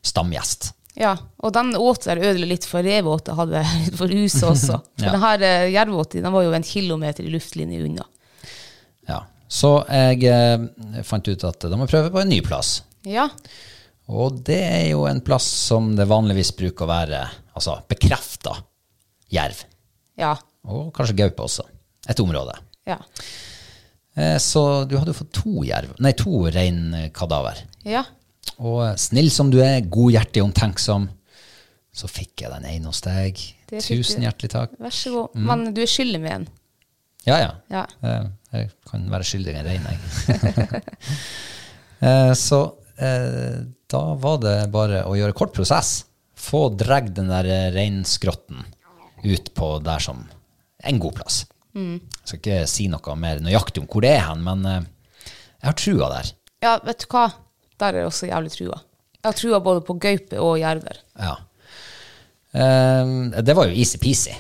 [0.03, 0.71] stamgjest.
[0.99, 3.63] Ja, og den åte der ødela litt, for revåte hadde
[3.99, 4.77] for huset også.
[4.99, 5.11] For Ja.
[5.15, 8.05] den her jervåten den var jo en kilometer i luftlinje unna.
[9.09, 9.23] Ja.
[9.53, 12.81] Så jeg eh, fant ut at da må jeg prøve på en ny plass.
[13.05, 13.27] Ja,
[14.07, 17.19] Og det er jo en plass som det vanligvis bruker å være
[17.55, 18.53] altså, bekrefta
[19.33, 19.61] jerv.
[20.19, 20.33] Ja.
[20.67, 21.63] Og kanskje gaupe også.
[22.09, 22.53] Et område.
[22.87, 22.97] Ja.
[24.15, 27.63] Eh, Så du hadde jo fått to jerv, nei, to reinkadaver.
[27.87, 28.03] ja.
[28.59, 31.07] Og eh, snill som du er, godhjertig omtenksom,
[31.93, 33.37] så fikk jeg den ene hos deg.
[33.73, 34.73] Tusen hjertelig takk.
[34.81, 35.35] Vær så god.
[35.49, 36.47] Men du er skyldig med en.
[37.27, 37.51] Ja, ja.
[37.71, 37.83] Ja.
[38.03, 39.95] Eh, Jeg kan være skyldig i en rein, jeg.
[42.37, 42.59] Så
[43.01, 46.03] eh, da var det bare å gjøre kort prosess.
[46.37, 48.65] Få dratt den der reinskrotten
[49.23, 50.25] ut på der som
[50.83, 51.43] en god plass.
[51.73, 51.95] Mm.
[52.03, 54.81] Jeg skal ikke si noe mer nøyaktig om hvor det er hen, men eh,
[55.63, 56.33] jeg har trua der.
[56.63, 57.25] Ja, vet du hva?
[57.79, 58.79] Der er det også jævlig trua.
[59.23, 60.97] Jeg har trua både på gaupe og jerver.
[61.19, 61.35] Ja.
[62.53, 64.33] Um, det var jo easy-peasy.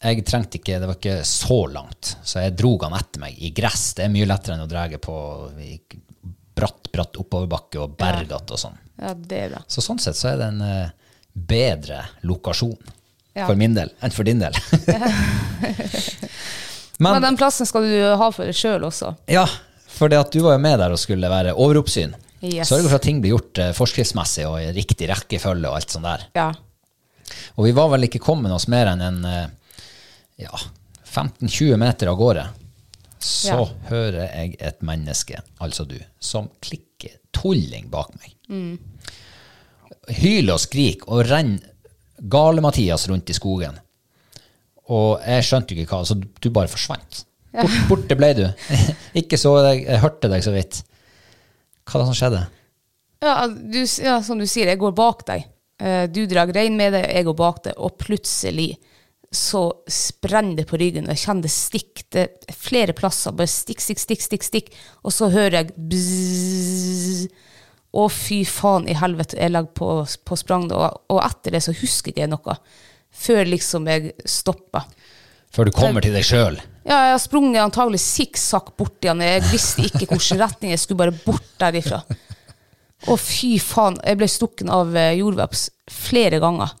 [0.00, 3.50] Jeg trengte ikke, Det var ikke så langt, så jeg drog han etter meg i
[3.52, 3.90] gress.
[3.98, 5.16] Det er mye lettere enn å dra på
[6.56, 8.78] bratt, bratt oppoverbakke og bergete og sånn.
[9.00, 9.60] Ja, det er bra.
[9.68, 10.88] Så sånn sett så er det en eh,
[11.32, 12.78] bedre lokasjon
[13.36, 13.44] Ja.
[13.46, 14.56] for min del enn for din del.
[17.00, 19.14] Men, Men den plassen skal du ha for deg sjøl også.
[19.30, 19.46] ja,
[19.88, 22.12] for du var jo med der og skulle være overoppsyn.
[22.40, 22.70] Yes.
[22.70, 26.06] Sørge for at ting blir gjort eh, forskriftsmessig og i riktig rekkefølge og alt sånt
[26.08, 26.22] der.
[26.38, 26.46] Ja.
[27.58, 29.48] Og vi var vel ikke kommet oss mer enn en eh,
[30.46, 30.62] ja,
[31.04, 32.46] 15-20 meter av gårde.
[33.20, 33.66] Så Ja.
[33.90, 38.32] hører jeg et menneske, altså du, som klikker tulling bak meg.
[40.20, 41.66] Hyler og skriker og renner
[42.20, 43.76] gale-Mathias rundt i skogen.
[44.90, 47.22] Og jeg skjønte ikke hva, så du bare forsvant.
[47.54, 48.42] Bort, borte ble du.
[49.20, 50.80] ikke så deg, jeg hørte deg så vidt.
[51.84, 52.42] Hva var det som skjedde?
[53.20, 55.48] Ja, du, ja, som du sier, jeg går bak deg.
[55.80, 58.74] Eh, Du drar rein med deg, jeg går bak deg, og plutselig
[59.30, 62.02] så sprenner det på ryggen, jeg kjenner det stikk.
[62.10, 64.72] Det er flere plasser, bare stikk, stikk, stikk, stikk, stikk.
[65.06, 67.28] Og så hører jeg bzzz.
[67.90, 69.90] Å, fy faen i helvete, jeg legger på,
[70.26, 70.66] på sprang.
[70.74, 72.56] Og, og etter det så husker ikke jeg noe.
[73.10, 74.86] Før liksom jeg stopper.
[75.54, 76.58] Før du kommer til deg sjøl.
[76.84, 79.20] Ja, jeg har sprunget antagelig sikksakk bort igjen.
[79.20, 82.02] Jeg visste ikke hvilken retning jeg skulle bare bort derifra.
[83.08, 83.98] Å, fy faen.
[84.04, 86.72] Jeg ble stukken av eh, jordveps flere ganger.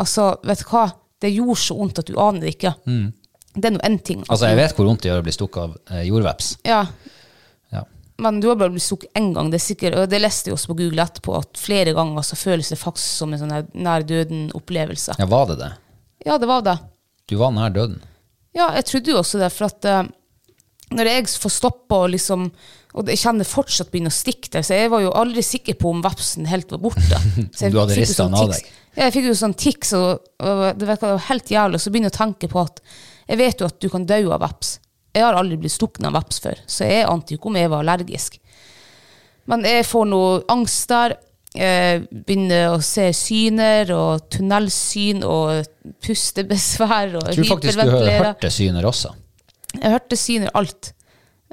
[0.00, 0.86] Altså, vet du hva?
[1.20, 2.74] Det gjorde så vondt at du aner det ikke.
[3.56, 4.22] Det er nå én ting.
[4.28, 6.50] Altså, jeg vet hvor vondt det gjør å bli stukket av eh, jordveps.
[6.68, 6.82] Ja,
[7.72, 7.82] Ja.
[8.20, 9.48] men du har bare blitt stukket én gang.
[9.52, 12.36] Det er sikkert, og det leste jeg også på Google etterpå, at flere ganger så
[12.36, 13.56] føles det faktisk som en sånn
[13.88, 15.16] nær døden-opplevelse.
[15.18, 15.70] ja, var det det?
[16.28, 16.76] Ja, det var det.
[17.28, 18.00] Du var nær døden.
[18.56, 20.06] Ja, jeg trodde jo også det, for at uh,
[20.96, 22.50] når jeg får stoppa og liksom
[22.96, 25.90] Og jeg kjenner fortsatt begynner å stikke der, så jeg var jo aldri sikker på
[25.92, 27.18] om vepsen helt var borte.
[27.52, 28.70] Så jeg du hadde rista sånn den av deg.
[28.94, 31.82] Ja, jeg fikk jo sånn tics, og, og det virka helt jævlig.
[31.82, 32.80] Så begynner jeg å tenke på at
[33.26, 34.70] jeg vet jo at du kan dø av veps.
[35.12, 37.72] Jeg har aldri blitt stukket av veps før, så jeg ante jo ikke om jeg
[37.74, 38.40] var allergisk.
[39.52, 41.18] Men jeg får noe angst der.
[41.56, 45.64] Jeg begynner å se syner og tunnelsyn og
[46.04, 48.26] pustebesvær og Jeg tror faktisk du har hyperventilere.
[48.30, 49.14] hørt det syner også.
[49.76, 50.92] Jeg hørte syner alt.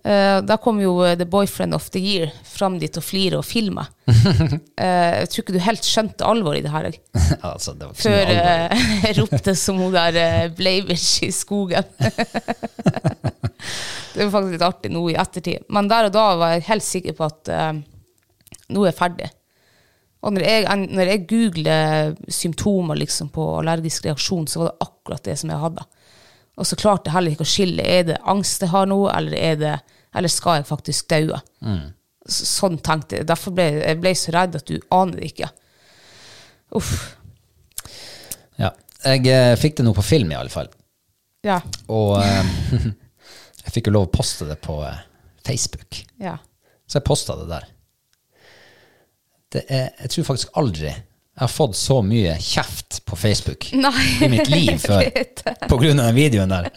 [0.04, 3.46] Uh, da kom jo eh, The Boyfriend of the Year fram dit og flirte og
[3.48, 3.86] filma.
[4.84, 6.88] Eh, jeg tror ikke du helt skjønte alvoret i det her.
[7.54, 8.74] altså, det Før eh,
[9.06, 11.86] jeg ropte som hun der Bleivish i skogen.
[14.14, 15.64] det var faktisk litt artig nå i ettertid.
[15.72, 17.72] Men der og da var jeg helt sikker på at eh,
[18.74, 19.30] nå er jeg ferdig.
[20.24, 25.26] Og når jeg, når jeg googler symptomer liksom på allergisk reaksjon, så var det akkurat
[25.28, 25.84] det som jeg hadde.
[26.54, 27.84] Og så klarte jeg heller ikke å skille.
[27.84, 29.74] Er det angst jeg har nå, eller, er det,
[30.16, 31.42] eller skal jeg faktisk daue?
[31.66, 31.92] Mm.
[32.30, 33.28] Sånn tenkte jeg.
[33.28, 35.50] Derfor ble jeg ble så redd at du aner det ikke.
[36.80, 36.94] Uff.
[38.62, 38.72] Ja.
[39.04, 40.72] Jeg eh, fikk det nå på film, i alle fall.
[41.44, 41.60] Ja.
[41.92, 42.56] Og eh,
[43.66, 45.04] jeg fikk jo lov å poste det på eh,
[45.44, 46.06] Facebook.
[46.24, 46.38] ja.
[46.88, 47.64] Så jeg posta det der.
[49.54, 50.94] Det er, jeg tror faktisk aldri
[51.34, 55.08] jeg har fått så mye kjeft på Facebook Nei, i mitt liv før
[55.66, 55.80] pga.
[55.90, 56.68] den videoen der.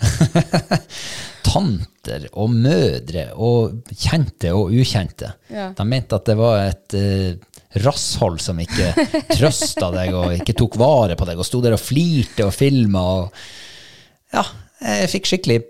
[1.46, 5.34] Tanter og mødre og kjente og ukjente.
[5.52, 5.68] Ja.
[5.76, 8.94] De mente at det var et uh, rasshold som ikke
[9.28, 13.04] trøsta deg og ikke tok vare på deg, og sto der og flirte og filma.
[13.20, 13.44] Og,
[14.32, 14.46] ja,
[14.80, 15.60] jeg fikk skikkelig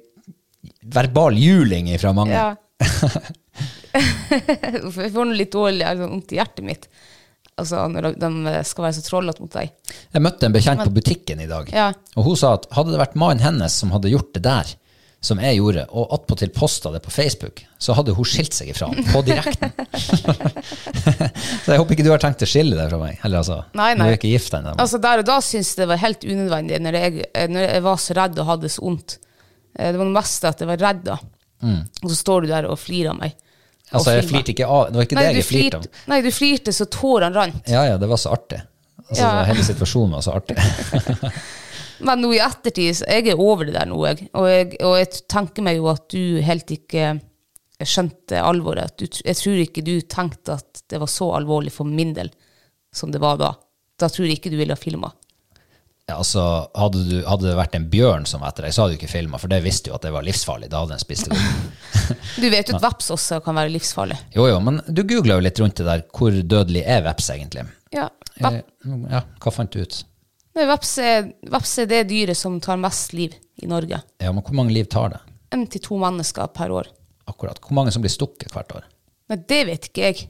[0.94, 2.38] verbal juling fra mange.
[2.38, 2.54] Ja.
[4.36, 6.88] Jeg får noe litt dårlig sånn vondt i hjertet mitt.
[7.56, 8.30] Altså når de,
[8.68, 9.70] skal være så trollete mot deg.
[10.12, 11.86] Jeg møtte en bekjent på butikken i dag, Ja.
[12.16, 14.74] og hun sa at hadde det vært mannen hennes som hadde gjort det der,
[15.24, 18.90] som jeg gjorde, og attpåtil posta det på Facebook, så hadde hun skilt seg ifra
[18.92, 19.72] ham på direkten.
[21.64, 23.16] så jeg håper ikke du har tenkt å skille deg fra meg.
[23.24, 24.10] Eller altså, Nei, du nei.
[24.12, 24.74] er ikke gift ennå.
[24.82, 28.02] Altså Der og da syntes jeg det var helt unødvendig, når jeg, når jeg var
[28.04, 29.16] så redd og hadde så vondt.
[29.78, 31.18] Eh, Det var det meste at jeg var redd da.
[31.66, 33.34] Og så står du der og flirer av meg.
[33.94, 35.84] Altså, jeg flirte ikke av Det var ikke Nei, det jeg flirte av.
[36.10, 37.68] nei, du flirte så tårene rant.
[37.70, 38.58] Ja, ja, det var så artig.
[39.06, 39.44] Altså, Ja.
[39.46, 40.56] Hele situasjonen var så artig.
[42.06, 44.26] Men nå i ettertid, så jeg er over det der nå, jeg.
[44.36, 44.72] Og, jeg.
[44.84, 47.14] og jeg tenker meg jo at du helt ikke
[47.86, 48.96] skjønte alvoret.
[48.98, 52.32] Du, jeg tror ikke du tenkte at det var så alvorlig for min del
[52.96, 53.52] som det var da.
[54.00, 55.12] Da tror jeg ikke du ville ha filma.
[56.12, 56.42] Altså,
[56.78, 59.10] hadde, du, hadde det vært en bjørn som var etter deg, så hadde du ikke
[59.10, 60.68] filma, for det visste jo at det var livsfarlig.
[60.70, 61.38] Da hadde den spist det.
[62.42, 64.18] Du vet jo at veps også kan være livsfarlig.
[64.36, 66.04] Jo, jo, men du googla jo litt rundt det der.
[66.14, 67.66] Hvor dødelig er veps, egentlig?
[67.94, 69.94] Ja, Eh, ja, hva fant du ut?
[70.56, 73.32] nei, veps, er, veps er det dyret som tar mest liv
[73.64, 73.96] i Norge.
[74.20, 75.20] Ja, men hvor mange liv tar det?
[75.56, 76.90] Én til to mennesker per år.
[77.32, 77.56] Akkurat.
[77.64, 78.84] Hvor mange som blir stukket hvert år?
[79.32, 80.26] Nei, det vet ikke jeg.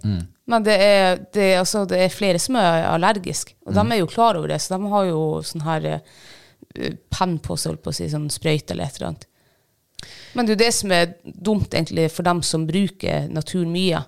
[0.46, 4.10] Men det er, det, altså, det er flere som er allergiske, og de er jo
[4.10, 4.60] klar over det.
[4.62, 8.76] Så de har jo sånn her eh, penn på seg, på å si, sånn sprøyte
[8.76, 9.26] eller et eller annet.
[10.36, 14.04] Men det er jo det som er dumt egentlig for dem som bruker naturen mye.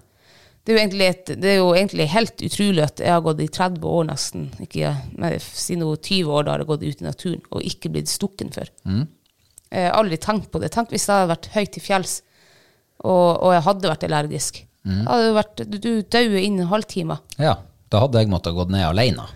[0.68, 3.86] Det er, et, det er jo egentlig helt utrolig at jeg har gått i 30
[3.88, 7.46] år nesten, ikke men siden noe 20 år da har jeg gått ut i naturen
[7.48, 8.68] og ikke blitt stukken før.
[9.72, 10.70] Jeg har aldri tenkt på det.
[10.74, 12.18] Tenk hvis det hadde vært høyt til fjells,
[13.00, 14.60] og, og jeg hadde vært allergisk.
[14.88, 17.18] Det Hadde vært, du dauer innen en halvtime.
[17.36, 17.58] Ja,
[17.92, 19.26] da hadde jeg måttet gått ned alene.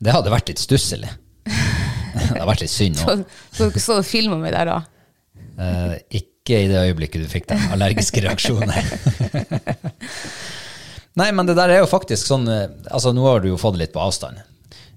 [0.00, 1.10] Det hadde vært litt stusslig.
[2.14, 3.24] det hadde vært litt synd òg.
[3.50, 4.78] så dere så filma meg der da.
[5.60, 8.70] Eh, ikke i det øyeblikket du fikk den allergiske reaksjonen.
[11.20, 13.76] Nei, men det der er jo faktisk sånn eh, Altså, nå har du jo fått
[13.76, 14.38] det litt på avstand.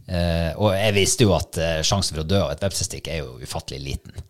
[0.05, 3.23] Eh, og jeg visste jo at eh, sjansen for å dø av et vepsestikk er
[3.23, 4.23] jo ufattelig liten.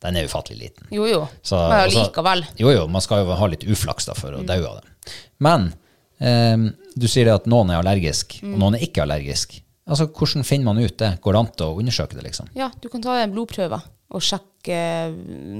[0.00, 0.86] Den er ufattelig liten.
[0.94, 1.24] Jo, jo.
[1.42, 2.00] Så, Men likevel.
[2.00, 2.44] allikevel.
[2.62, 4.89] Jo, jo, man skal jo ha litt uflaks da for å dø av det.
[5.38, 5.70] Men
[6.18, 9.60] eh, du sier det at noen er allergisk, og noen er ikke allergisk.
[9.90, 11.16] Altså, Hvordan finner man ut det?
[11.22, 12.26] Går det an til å undersøke det?
[12.28, 12.50] liksom?
[12.58, 14.76] Ja, du kan ta en blodprøve og sjekke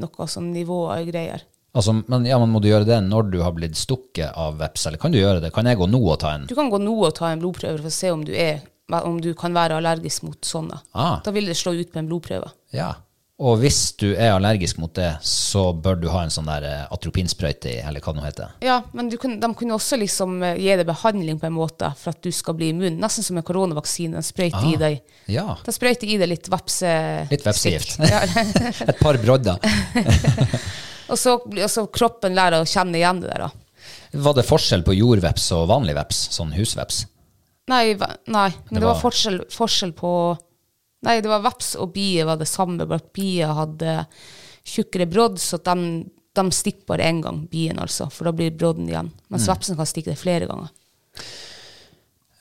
[0.01, 1.43] noe sånn nivå og greier.
[1.71, 4.89] Altså, men, ja, men Må du gjøre det når du har blitt stukket av veps,
[4.89, 5.53] eller kan du gjøre det?
[5.55, 6.49] Kan jeg gå nå og ta en?
[6.51, 8.65] Du kan gå nå og ta en blodprøve for å se om du, er,
[8.99, 10.81] om du kan være allergisk mot sånne.
[10.99, 11.21] Ah.
[11.25, 12.51] Da vil det slå ut på en blodprøve.
[12.75, 12.91] Ja.
[13.41, 16.83] Og hvis du er allergisk mot det, så bør du ha en sånn der eh,
[16.93, 18.51] atropinsprøyte i, eller hva det nå heter.
[18.67, 21.89] Ja, men du kan, de kunne også liksom eh, gi deg behandling på en måte
[21.97, 22.99] for at du skal bli immun.
[23.01, 24.21] Nesten som en koronavaksine.
[24.21, 24.99] En sprøyter i deg.
[25.33, 25.55] Ja.
[25.65, 26.93] De sprøyter i deg litt vepse...
[27.33, 27.97] Litt vepsegift.
[28.91, 29.57] Et par brodder.
[31.11, 33.47] og, så, og så kroppen lærer å kjenne igjen det der.
[33.49, 33.89] da.
[34.21, 36.27] Var det forskjell på jordveps og vanlig veps?
[36.37, 37.07] Sånn husveps?
[37.71, 40.13] Nei, nei men Det det, var, var- forskjell, forskjell på
[41.07, 43.95] Nei, det var veps og bie var det samme, bare at bie hadde
[44.69, 45.77] tjukkere brodd, så de,
[46.37, 49.09] de stikker bare én gang, bien altså, for da blir brodden igjen.
[49.33, 50.69] Mens vepsen kan stikke det flere ganger.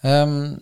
[0.03, 0.57] Um,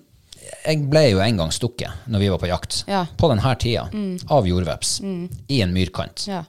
[0.64, 3.04] jeg ble jo en gang stukket når vi var på jakt, Ja.
[3.18, 3.88] på denne tida,
[4.34, 5.00] av jordveps,
[5.50, 6.28] i en myrkant.
[6.30, 6.44] Ja.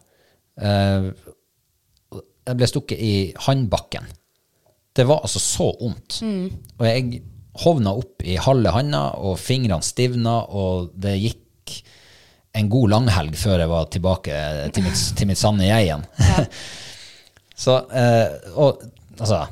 [0.60, 1.10] Uh,
[2.48, 4.06] jeg ble stukket i håndbakken.
[4.96, 6.20] Det var altså så vondt.
[6.78, 7.22] Og jeg
[7.64, 11.78] hovna opp i halve handa, og fingrene stivna, og det gikk
[12.58, 14.36] en god langhelg før jeg var tilbake
[14.74, 16.04] til mitt, til mitt sanne jeg igjen.
[17.64, 18.82] så, eh, og
[19.18, 19.46] altså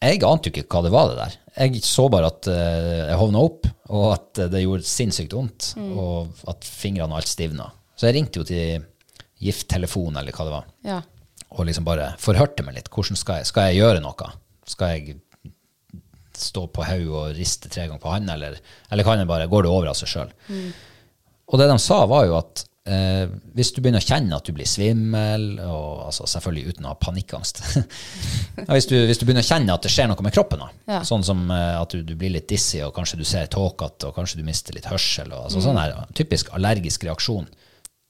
[0.00, 1.34] Jeg ante jo ikke hva det var, det der.
[1.60, 6.44] Jeg så bare at eh, jeg hovna opp, og at det gjorde sinnssykt vondt, og
[6.48, 7.66] at fingrene og alt stivna.
[7.98, 8.86] Så jeg ringte jo til
[9.44, 11.00] gifttelefonen, eller hva det var, ja.
[11.52, 12.88] og liksom bare forhørte meg litt.
[12.92, 14.30] Hvordan skal jeg, skal jeg gjøre noe?
[14.68, 15.18] Skal jeg
[16.42, 18.58] stå på hodet og riste tre ganger på handa, eller,
[18.90, 20.34] eller kan det bare, går det over av seg sjøl?
[21.50, 23.24] Og det de sa, var jo at eh,
[23.58, 26.98] hvis du begynner å kjenne at du blir svimmel, og altså selvfølgelig uten å ha
[27.02, 27.58] panikkangst
[28.70, 31.00] hvis, du, hvis du begynner å kjenne at det skjer noe med kroppen, da, Ja.
[31.06, 34.16] sånn som eh, at du, du blir litt dizzy, og kanskje du ser tåkete, og
[34.18, 37.50] kanskje du mister litt hørsel, og, altså, sånn her typisk allergisk reaksjon,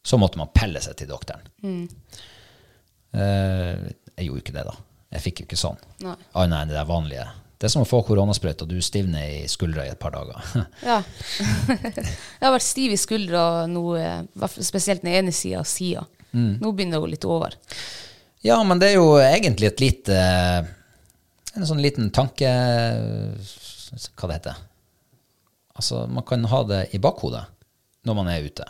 [0.06, 1.44] så måtte man pelle seg til doktoren.
[3.12, 3.76] Eh,
[4.16, 4.74] jeg gjorde jo ikke det, da.
[5.16, 5.78] Jeg fikk jo ikke sånn.
[6.38, 7.24] Annet enn det der vanlige.
[7.60, 10.40] Det er som å få koronasprøyte, og du stivner i skuldra i et par dager.
[10.90, 11.02] ja.
[11.68, 16.06] jeg har vært stiv i skuldra nå, eh, spesielt den ene sida av sida.
[16.32, 17.56] Nå begynner det å gå litt over.
[18.46, 20.16] Ja, men det er jo egentlig et lite
[21.50, 24.60] En sånn liten tanke Hva det heter
[25.74, 27.42] Altså, man kan ha det i bakhodet
[28.08, 28.64] når man er ute.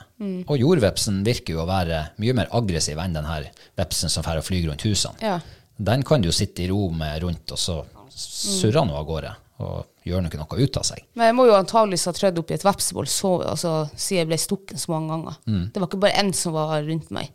[0.50, 3.44] Og jordvepsen virker jo å være mye mer aggressiv enn den her
[3.78, 5.14] vepsen som flyr rundt husene.
[5.22, 5.36] Ja.
[5.78, 7.76] Den kan du jo sitte i ro med rundt, og så
[8.14, 11.04] surrer han jo av gårde og gjør ikke noe ut av seg.
[11.18, 14.30] Men jeg må jo antageligvis ha trødd opp i et vepsebol så, altså, siden jeg
[14.30, 15.38] ble stukken så mange ganger.
[15.74, 17.28] Det var ikke bare én som var rundt meg.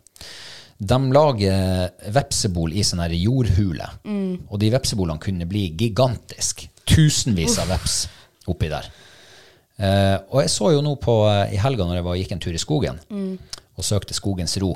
[0.76, 3.86] De lager vepsebol i sånne her jordhule,
[4.50, 6.66] og de vepsebolene kunne bli gigantisk.
[6.86, 7.94] Tusenvis av veps
[8.50, 8.90] oppi der.
[9.76, 12.42] Eh, og jeg så jo nå på, eh, i helga når jeg var, gikk en
[12.42, 13.00] tur i skogen
[13.76, 14.72] og søkte skogens ro,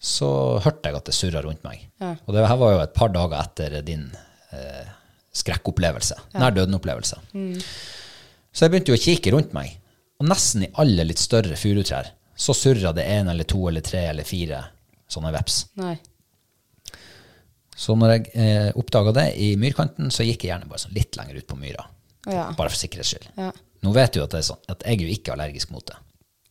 [0.00, 0.30] så
[0.64, 1.84] hørte jeg at det surra rundt meg.
[2.00, 2.16] Ja.
[2.26, 4.08] Og det her var jo et par dager etter din
[5.40, 6.16] skrekkopplevelse.
[6.38, 7.18] Nær døden-opplevelse.
[8.50, 9.76] Så jeg begynte jo å kikke rundt meg,
[10.20, 14.06] og nesten i alle litt større furutrær så surra det en eller to eller tre
[14.10, 14.62] eller fire
[15.12, 15.58] sånne veps.
[15.80, 15.94] Nei.
[17.80, 21.16] Så når jeg eh, oppdaga det i myrkanten, så gikk jeg gjerne bare sånn litt
[21.16, 21.84] lenger ut på myra.
[22.28, 22.46] Ja.
[22.56, 23.28] Bare for sikkerhets skyld.
[23.40, 23.50] Ja.
[23.84, 25.96] Nå vet du at, det er sånn, at jeg er jo ikke allergisk mot det.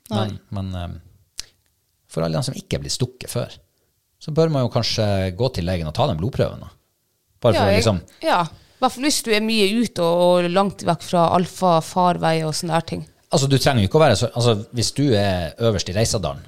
[0.09, 1.47] Men, men eh,
[2.09, 3.53] for alle de som ikke blitt stukket før,
[4.19, 5.05] så bør man jo kanskje
[5.37, 6.65] gå til legen og ta den blodprøven.
[6.65, 6.71] da.
[7.39, 8.39] Bare for Ja, å liksom ja.
[8.79, 12.53] Hvert fall hvis du er mye ute og, og langt vekk fra alfa, farvei og
[12.57, 13.03] sånne der ting.
[13.29, 16.41] Altså, du trenger jo ikke å være så Altså, hvis du er øverst i Reisadalen,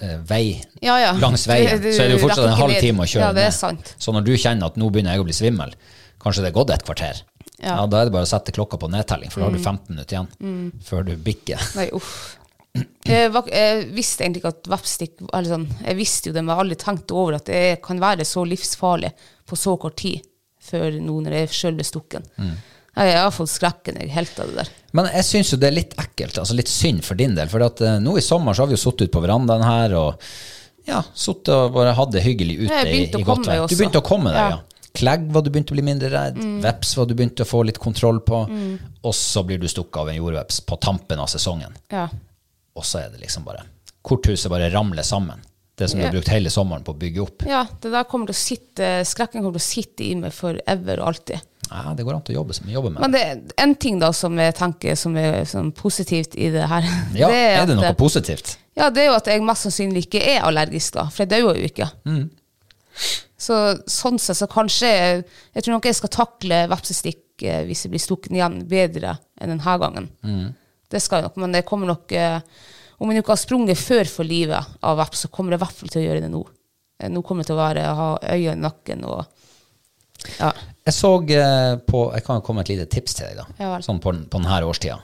[0.00, 1.10] eh, vei Ja, ja.
[1.20, 3.32] langs veien, Du- du så er det jo fortsatt en halv time å kjøre Ja,
[3.32, 3.52] det ned.
[3.58, 3.94] sant.
[3.98, 5.74] Så når du kjenner at nå begynner jeg å bli svimmel,
[6.20, 7.20] kanskje det er gått et kvarter,
[7.62, 7.76] ja.
[7.76, 7.90] Mm.
[7.90, 10.16] da er det bare å sette klokka på nedtelling, for da har du 15 minutter
[10.16, 11.60] igjen før du bikker.
[11.76, 12.38] Nei, uff.
[13.06, 16.64] Jeg, jeg visste egentlig ikke at vepstikk sånn, Jeg visste jo det, men jeg har
[16.64, 19.12] aldri tenkt over at det kan være så livsfarlig
[19.46, 20.24] på så kort tid
[20.64, 22.26] før nå når jeg sjøl ble stukken.
[22.40, 22.54] Mm.
[22.94, 24.74] Jeg, har fått skrekken jeg helt av det der.
[24.94, 27.50] Men jeg syns jo det er litt ekkelt, altså litt synd for din del.
[27.50, 29.96] For at, uh, nå i sommer så har vi jo sittet ute på verandaen her
[29.98, 30.28] og
[30.86, 33.64] ja, sittet og bare hatt det hyggelig ute i, begynte i godt vær.
[33.66, 34.54] Du begynte å komme deg, ja.
[34.54, 34.62] Ja.
[34.62, 34.70] Mm.
[34.94, 36.36] Klegg var du begynt å bli mindre redd.
[36.62, 38.44] Veps var du begynt å få litt kontroll på.
[39.02, 41.74] Og så blir du stukket av en jordveps på tampen av sesongen.
[41.90, 42.04] Ja.
[42.78, 43.64] Og så er det liksom bare
[44.04, 45.40] Korthuset bare ramler sammen.
[45.74, 47.42] Det som du har brukt hele sommeren på å bygge opp.
[47.50, 51.00] ja, det der kommer til å sitte Skrekken kommer til å sitte i meg forever
[51.02, 51.40] og alltid.
[51.70, 53.22] Ja, det går an til å jobbe, jobbe med Men det.
[53.48, 56.86] det er en ting da som jeg tenker som er sånn positivt i det her.
[57.18, 58.58] Ja, er det at- noe positivt?
[58.76, 61.58] Ja, det er jo at jeg mest sannsynlig ikke er allergisk, da, for jeg dauer
[61.58, 61.86] jo ikke.
[62.10, 62.24] Mm.
[63.44, 63.56] Så
[63.90, 65.24] sånn sett så kanskje Jeg,
[65.56, 69.50] jeg tror nok jeg skal takle vepsestikk eh, hvis jeg blir stukket igjen, bedre enn
[69.56, 70.08] denne gangen.
[70.22, 70.52] Mm.
[70.90, 72.38] Det skal jeg nok, men det kommer nok eh,
[73.04, 75.80] Om jeg ikke har sprunget før for livet av veps, så kommer jeg i hvert
[75.80, 76.40] fall til å gjøre det nå.
[76.96, 79.24] Eh, Nå kommer det til å være ha øye i nakken og
[80.38, 80.52] Ja.
[80.86, 83.44] Jeg så eh, på Jeg kan komme med et lite tips til deg, da.
[83.58, 83.72] Ja.
[83.74, 83.82] Mm.
[83.84, 84.96] sånn på, på denne årstida.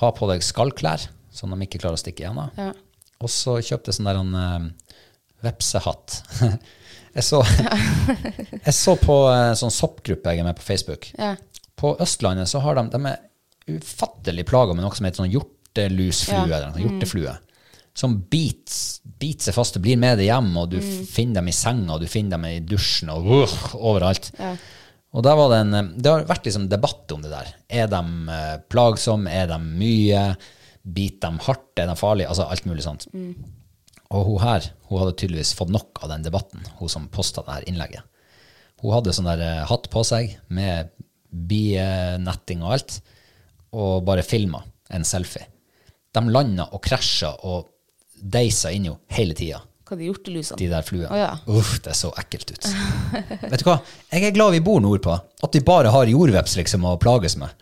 [0.00, 2.48] Ha på deg skallklær, sånn de ikke klarer å stikke igjennom.
[2.56, 2.70] Ja.
[3.20, 4.70] Og så kjøp deg sånn der en eh,
[5.44, 6.22] vepsehatt.
[7.18, 7.42] jeg, så,
[8.70, 9.18] jeg så på
[9.60, 11.10] sånn soppgruppe jeg er med på Facebook.
[11.18, 11.34] Ja.
[11.76, 15.32] På Østlandet så har de De er ufattelig plaga med noe som heter sånn
[15.74, 16.56] hjortelusflue, Ja.
[16.56, 17.38] eller noe, hjorteflue.
[17.94, 21.94] Som biter seg fast og blir med deg hjem, og du finner dem i senga,
[21.94, 24.32] og du finner dem i dusjen, og uh, overalt.
[24.38, 24.56] Ja.
[25.14, 27.54] Og det en Det har vært liksom debatt om det der.
[27.68, 29.30] Er de eh, plagsomme?
[29.30, 30.36] Er de mye?
[30.82, 31.78] Biter de hardt?
[31.78, 32.26] Er de farlige?
[32.28, 33.06] Altså alt mulig sånt.
[34.10, 37.54] Og hun her hun hadde tydeligvis fått nok av den debatten, hun som posta det
[37.54, 38.02] her innlegget.
[38.82, 40.90] Hun hadde sånn der eh, hatt på seg med
[41.30, 43.00] bienetting og alt,
[43.70, 45.46] og bare filma en selfie.
[46.14, 47.66] De landa og krasja og
[48.14, 50.58] deisa inn jo hele tida, Hva de hjortelusene?
[50.60, 51.10] de der fluene.
[51.10, 51.32] Oh, ja.
[51.50, 52.68] Uff, det så ekkelt ut.
[53.50, 53.80] Vet du hva?
[54.14, 55.16] Jeg er glad vi bor nordpå.
[55.44, 57.52] At vi bare har jordveps liksom å plages med.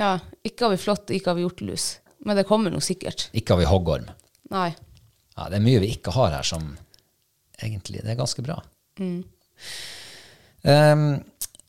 [0.00, 1.88] Ja, ikke har vi flått, ikke har vi hjortelus.
[2.24, 3.28] Men det kommer nå sikkert.
[3.36, 4.06] Ikke har vi hoggorm.
[4.54, 4.70] Nei.
[5.36, 6.70] Ja, det er mye vi ikke har her som
[7.60, 8.56] egentlig Det er ganske bra.
[10.62, 11.20] Ehm,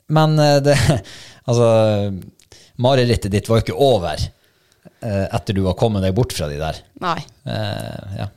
[0.08, 0.78] men eh, det
[1.46, 1.68] Altså,
[2.82, 4.22] marerittet ditt var jo ikke over
[5.04, 6.80] etter du har kommet deg bort fra de der.
[7.04, 7.20] Nei.
[7.46, 8.30] Eh, ja.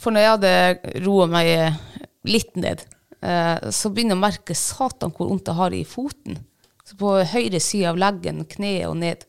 [0.00, 1.50] For når jeg hadde roa meg
[2.28, 2.82] litt ned,
[3.20, 6.40] eh, så begynner jeg å merke satan hvor vondt jeg har i foten.
[6.84, 9.24] Så på høyre side av leggen, kneet og ned.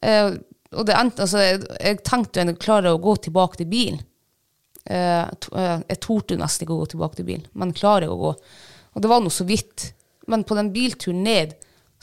[0.00, 0.30] Eh,
[0.74, 4.00] og det endte, altså, jeg, jeg tenkte jeg klarer å gå tilbake til bilen.
[4.84, 8.22] Eh, eh, jeg torde nesten ikke å gå tilbake til bilen, men klarer jeg å
[8.22, 8.32] gå.
[8.94, 9.90] Og det var noe så vidt.
[10.30, 11.54] Men på den bilturen ned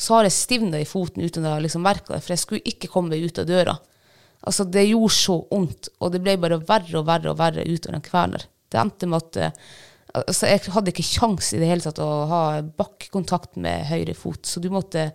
[0.01, 2.89] så har jeg stivna i foten uten å liksom merke det, for jeg skulle ikke
[2.89, 3.75] komme meg ut av døra.
[4.41, 7.99] Altså, det gjorde så vondt, og det ble bare verre og verre og verre utover
[7.99, 8.39] den kvelden.
[8.39, 8.47] der.
[8.71, 9.59] Det endte med at eh,
[10.23, 14.41] altså, jeg hadde ikke kjangs i det hele tatt å ha bakkekontakt med høyre fot,
[14.49, 15.11] så du måtte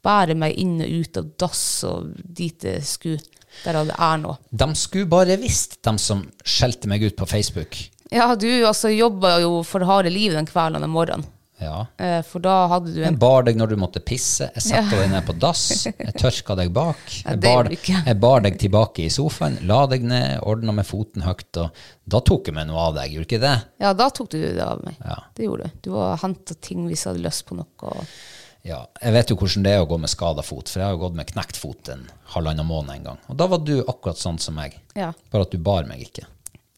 [0.00, 3.20] bære meg inn og ut av dass og dit jeg skulle.
[3.64, 4.36] Der hadde jeg nå.
[4.62, 7.76] De skulle bare visst, de som skjelte meg ut på Facebook.
[8.14, 11.26] Ja, du altså jobba jo for harde livet den kvelden og morgenen.
[11.60, 11.86] Ja.
[12.00, 14.46] Eh, for da hadde du Jeg bar deg når du måtte pisse.
[14.56, 15.64] Jeg satte deg ned på dass.
[15.86, 17.00] Jeg tørka deg bak.
[17.26, 21.60] Jeg bar, jeg bar deg tilbake i sofaen, la deg ned, ordna med foten høyt.
[21.60, 21.70] Og
[22.10, 23.54] da tok jeg meg noe av deg, gjorde ikke det?
[23.84, 24.96] Ja, da tok du det av meg.
[25.04, 25.18] Ja.
[25.36, 25.78] Det gjorde du.
[25.84, 27.68] Du var henta ting hvis jeg hadde lyst på noe.
[27.92, 28.04] Og
[28.66, 30.96] Ja, Jeg vet jo hvordan det er å gå med skada fot, for jeg har
[30.96, 32.02] jo gått med knekt fot en
[32.34, 33.18] halvannen måned en gang.
[33.32, 35.12] Og da var du akkurat sånn som meg, ja.
[35.32, 36.26] bare at du bar meg ikke.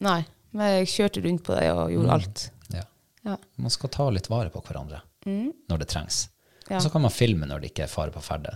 [0.03, 0.21] Nei.
[0.53, 1.93] Men jeg kjørte rundt på deg og Mm.
[1.97, 2.51] gjorde alt.
[3.27, 3.39] Ja.
[3.63, 6.25] Man skal ta litt vare på hverandre når det trengs.
[6.69, 6.77] Ja.
[6.77, 8.55] Og så kan man filme når det ikke er fare på ferde.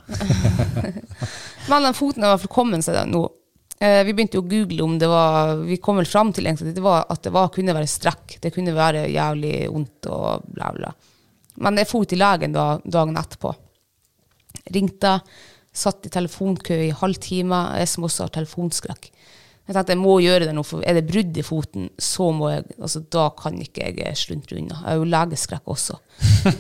[1.71, 3.23] Men den foten har i hvert fall kommet seg nå.
[3.79, 6.81] Eh, vi begynte å google om det var Vi kom vel fram til egentlig det,
[6.81, 8.39] var, at det var, kunne være strekk.
[8.43, 10.95] Det kunne være jævlig vondt og bla, bla.
[11.63, 13.53] Men jeg dro til legen da, dagen etterpå.
[14.75, 15.19] Ringte,
[15.77, 19.11] satt i telefonkø i halvtime, jeg som også har telefonskrekk.
[19.67, 22.53] Jeg tenkte jeg må gjøre det nå, for er det brudd i foten, så må
[22.53, 24.79] jeg altså Da kan ikke jeg sluntre unna.
[24.79, 25.97] Jeg har jo legeskrekk også.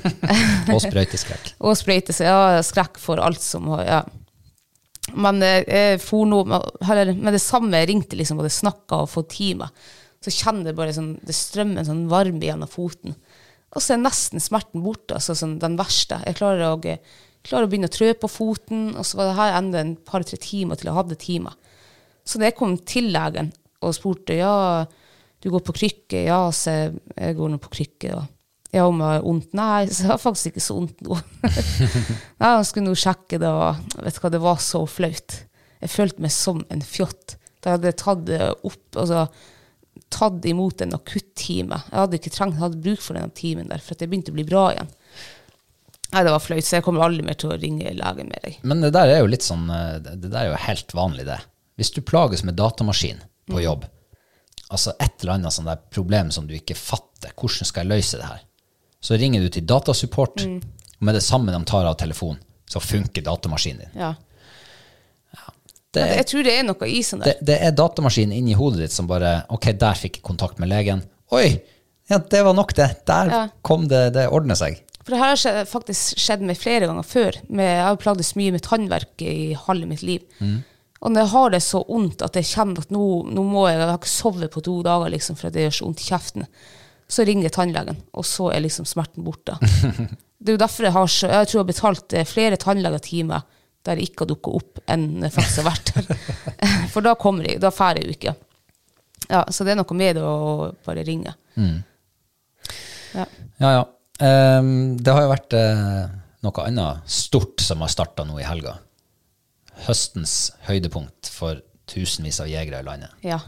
[0.74, 1.52] Og sprøyteskrekk.
[1.66, 4.00] Og sprøyte, Ja, skrekk for alt som har ja.
[5.14, 9.12] Men eh, jeg for nå med det samme jeg ringte liksom, og det snakka og
[9.12, 9.68] fått time,
[10.18, 13.14] så kjenner jeg bare sånn, det strømmer en sånn varme gjennom foten.
[13.76, 16.18] Og så er nesten smerten borte, altså sånn, den verste.
[16.26, 16.96] Jeg klarer å,
[17.46, 20.38] klarer å begynne å trø på foten, og så var det her enda en par-tre
[20.42, 21.54] timer til jeg hadde timer.
[22.26, 23.52] Så da jeg kom til legen
[23.84, 24.84] og spurte ja,
[25.42, 28.12] du går på krykke, ja, så jeg, jeg går nå på krykke.
[28.16, 28.30] Og,
[28.74, 29.52] ja, om jeg har vondt?
[29.56, 31.18] Nei, så jeg har faktisk ikke så vondt nå.
[32.40, 35.42] Nei, Han skulle nå sjekke det, og vet du hva, det var så flaut.
[35.84, 37.36] Jeg følte meg som en fjott.
[37.62, 39.26] Da jeg tatt det opp, altså
[40.12, 41.78] tatt imot en akuttime.
[41.90, 44.36] Jeg hadde ikke trengt, hadde bruk for den timen der, for at jeg begynte å
[44.36, 44.90] bli bra igjen.
[46.12, 48.58] Nei, det var flaut, så jeg kommer aldri mer til å ringe legen med deg.
[48.66, 51.40] Men det der er jo litt sånn eh, Det der er jo helt vanlig, det.
[51.76, 53.18] Hvis du plages med datamaskin
[53.50, 53.84] på jobb,
[54.72, 58.20] altså et eller annet sånt der problem som du ikke fatter, hvordan skal jeg løse
[58.20, 58.40] det her?
[59.00, 63.22] Så ringer du til datasupport, og med det samme de tar av telefonen, så funker
[63.22, 64.00] datamaskinen din.
[64.00, 64.14] Ja.
[65.96, 67.38] Det, jeg tror det er noe i sånn der.
[67.40, 71.00] det er datamaskinen inni hodet ditt som bare Ok, der fikk jeg kontakt med legen.
[71.32, 71.54] Oi!
[72.10, 72.88] Ja, det var nok, det.
[73.08, 73.30] Der
[73.66, 74.02] kom det.
[74.14, 74.76] Det ordner seg.
[75.00, 77.38] For det har skjedd- faktisk skjedd meg flere ganger før.
[77.48, 80.22] Med, jeg har plagdes mye med tannverk i halve mitt liv.
[81.02, 83.78] Og når jeg har det så vondt at jeg kjenner at nå, nå må jeg
[83.78, 86.08] Jeg har ikke sovet på to dager liksom, for at det gjør så vondt i
[86.08, 86.46] kjeften.
[87.06, 89.58] Så ringer jeg tannlegen, og så er liksom smerten borte.
[90.40, 93.44] det er jo derfor jeg har så Jeg tror jeg har betalt eh, flere tannlegetimer
[93.86, 96.08] der jeg ikke har dukka opp, enn jeg faktisk har vært der.
[96.92, 98.34] for da kommer jeg, da drar jeg jo ikke.
[99.30, 101.34] Ja, Så det er noe med det å bare ringe.
[103.14, 103.26] Ja.
[103.62, 103.84] Ja, ja.
[104.16, 106.08] Um, det har jo vært uh,
[106.44, 108.78] noe annet stort som har starta nå i helga.
[109.84, 113.10] Høstens høydepunkt for tusenvis av jegere i landet.
[113.22, 113.40] ja.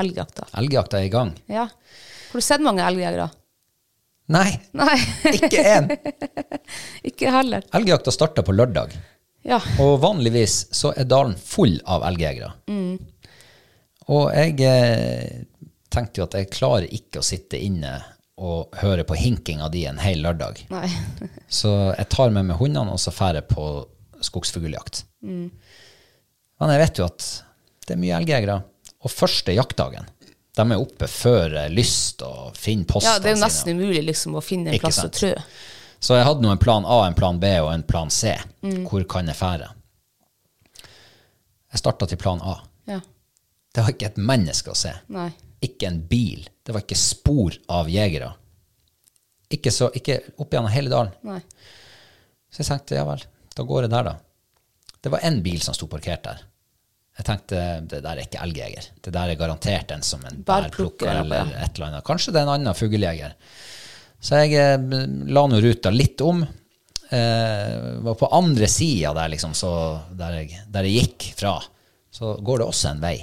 [0.00, 0.46] Elgjakta.
[0.56, 1.34] Elgjakta er i gang.
[1.52, 1.66] Ja.
[1.68, 3.26] Har du sett mange elgjegere?
[4.32, 4.94] Nei, Nei,
[5.36, 5.90] ikke én!
[7.10, 7.66] ikke heller.
[7.76, 8.94] Elgjakta starta på lørdag,
[9.44, 9.58] Ja.
[9.84, 12.54] og vanligvis så er dalen full av elgjegere.
[14.08, 15.44] Og jeg eh,
[15.92, 17.92] tenkte jo at jeg klarer ikke å sitte inne
[18.42, 20.64] og høre på hinkinga di en hel lørdag.
[20.72, 20.88] Nei.
[21.52, 23.66] Så jeg tar med meg hundene, og så drar jeg på
[24.26, 25.04] skogsfugljakt.
[25.22, 27.28] Men jeg vet jo at
[27.86, 28.58] det er mye elgjegere.
[29.02, 30.06] Og første jaktdagen,
[30.52, 33.46] de er oppe før lyst og finner postene Ja, det er jo sine.
[33.48, 35.32] nesten umulig liksom, å finne en Ikke plass å trø.
[36.02, 38.34] Så jeg hadde nå en plan A, en plan B og en plan C.
[38.62, 38.82] Mm.
[38.90, 39.70] Hvor kan jeg fære?
[41.72, 42.58] Jeg starta til plan A.
[42.90, 42.98] Ja.
[43.72, 44.92] Det var ikke et menneske å se.
[45.14, 45.30] Nei.
[45.64, 46.44] Ikke en bil.
[46.62, 48.32] Det var ikke spor av jegere.
[49.52, 51.14] Ikke, så, ikke opp gjennom hele dalen.
[51.24, 51.40] Nei.
[52.52, 53.22] Så jeg tenkte ja vel,
[53.56, 54.16] da går jeg der, da.
[55.02, 56.42] Det var én bil som sto parkert der.
[57.18, 58.88] Jeg tenkte det der er ikke elgjeger.
[59.04, 62.06] Det der er garantert en som en Bærplukker eller et eller annet.
[62.06, 63.34] Kanskje det er en annen fuglejeger.
[64.22, 66.40] Så jeg eh, la nå ruta litt om.
[67.12, 67.74] Eh,
[68.06, 69.52] var på andre sida der, liksom,
[70.16, 70.38] der
[70.72, 71.58] der jeg gikk fra,
[72.12, 73.16] så går det også en vei.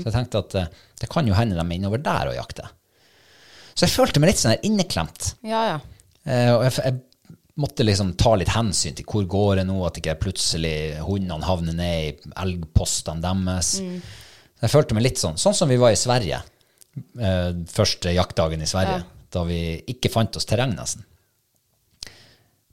[0.00, 0.72] Så jeg tenkte at eh,
[1.02, 2.72] det kan jo hende de er innover der og jakter.
[3.76, 5.34] Så jeg følte meg litt sånn inneklemt.
[5.46, 5.78] Ja, ja.
[6.24, 6.98] Eh, og jeg, jeg
[7.56, 11.76] måtte liksom ta litt hensyn til hvor går det nå, at ikke plutselig hundene havner
[11.76, 13.74] ned i elgpostene deres.
[14.60, 16.42] Jeg følte meg litt sånn, sånn som vi var i Sverige,
[17.20, 19.02] eh, første jaktdagen i Sverige,
[19.32, 19.60] da vi
[19.92, 21.04] ikke fant oss terreng nesten.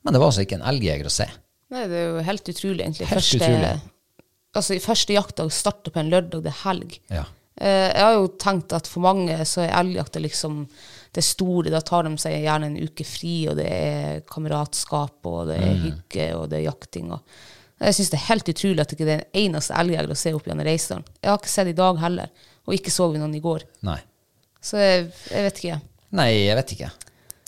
[0.04, 1.30] Men det var altså ikke en elgjeger å se.
[1.74, 3.08] Nei, det er jo helt utrolig, egentlig.
[3.08, 3.72] Helt første, utrolig.
[4.54, 6.98] Altså, første jaktdag starter på en lørdag, det er helg.
[7.10, 7.24] Ja.
[7.56, 10.66] Eh, jeg har jo tenkt at for mange så er elgjakta liksom
[11.14, 11.70] det store.
[11.74, 15.68] Da tar de seg gjerne en uke fri, og det er kameratskap, og det Mm.
[15.70, 17.11] er hygge, og det er jakting.
[17.11, 17.22] Og
[17.82, 20.34] jeg syns det er helt utrolig at det ikke er en eneste elgjeger å se
[20.34, 21.03] opp gjennom Reisdalen.
[21.22, 22.28] Jeg har ikke sett i dag heller,
[22.68, 23.64] og ikke så vi noen i går.
[23.84, 23.99] Nei.
[24.64, 25.82] Så jeg, jeg vet ikke.
[26.11, 26.91] Nei, jeg vet ikke.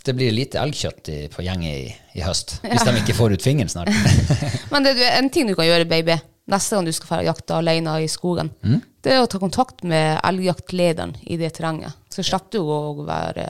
[0.06, 3.42] Det blir lite elgkjøtt i, på gjenget i, i høst, hvis de ikke får ut
[3.42, 3.90] fingeren snart.
[4.72, 6.20] Men det er en ting du kan gjøre, baby,
[6.52, 8.82] neste gang du skal dra jakte alene i skogen, Mm.
[9.02, 11.94] det er å ta kontakt med elgjaktlederen i det terrenget.
[12.16, 13.46] Så slapp du å være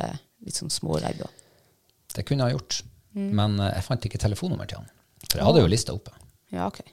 [0.46, 1.22] litt sånn småredd.
[2.16, 2.82] Det kunne jeg gjort,
[3.16, 3.30] Mm.
[3.32, 4.88] men eh, jeg fant ikke telefonnummer til han.
[5.30, 6.12] For jeg hadde jo lista oppe.
[6.52, 6.84] Ja, okay.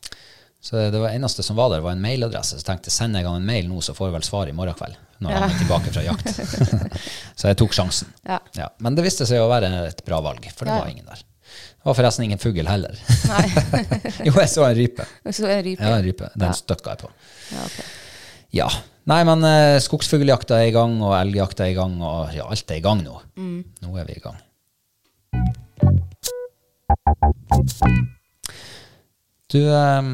[0.63, 2.61] Så det var eneste som var der, var en mailadresse.
[2.61, 4.55] Så tenkte jeg sender jeg han en mail nå, så får jeg vel svar i
[4.55, 4.95] morgen kveld.
[5.19, 5.41] Når Ja.
[5.41, 6.29] han er tilbake fra jakt.
[7.41, 8.13] så jeg tok sjansen.
[8.29, 8.69] Ja.
[8.79, 10.85] Men det viste seg å være et bra valg, for det Ja, ja.
[10.85, 11.17] var ingen der.
[11.19, 12.95] Det var forresten ingen fugl heller.
[14.27, 15.07] Jo, jeg så en rype.
[15.35, 15.83] Så en rype.
[15.83, 16.31] Ja, en rype.
[16.39, 16.53] Den Ja.
[16.55, 17.11] støkka jeg på.
[17.51, 17.85] Ja, okay.
[18.53, 18.69] Ja.
[19.11, 22.71] Nei, men uh, skogsfugljakta er i gang, og elgjakta er i gang, og ja, alt
[22.71, 23.17] er i gang nå.
[23.35, 23.59] Mm.
[23.83, 24.39] Nå er vi i gang.
[29.53, 30.07] Du, eh,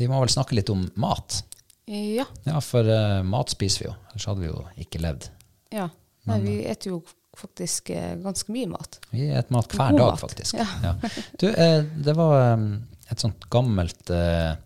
[0.00, 1.42] vi må vel snakke litt om mat.
[1.86, 2.24] Ja.
[2.48, 5.30] Ja, for uh, mat spiser vi jo, ellers hadde vi jo ikke levd.
[5.76, 5.90] ja.
[6.26, 6.96] Nei, vi spiser jo
[7.38, 8.96] faktisk eh, ganske mye mat.
[9.12, 10.22] Vi spiser mat hver God dag, mat.
[10.24, 10.56] faktisk.
[10.58, 10.66] Ja.
[10.82, 11.10] Ja.
[11.38, 12.64] Du, eh, det var um,
[13.06, 14.56] et sånt gammelt eh,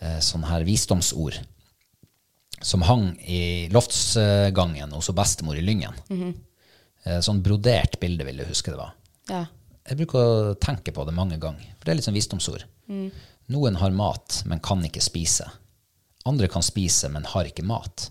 [0.00, 1.38] eh, sånn her visdomsord
[2.64, 5.94] som hang i loftsgangen hos bestemor i Lyngen.
[6.08, 7.20] Mm -hmm.
[7.20, 8.94] Sånn brodert bilde, vil jeg huske det var.
[9.28, 9.46] Ja.
[9.84, 12.64] Jeg bruker å tenke på det mange ganger, for det er litt sånn visdomsord.
[12.88, 13.10] Mm.
[13.46, 15.50] Noen har mat, men kan ikke spise.
[16.24, 18.10] Andre kan spise, men har ikke mat.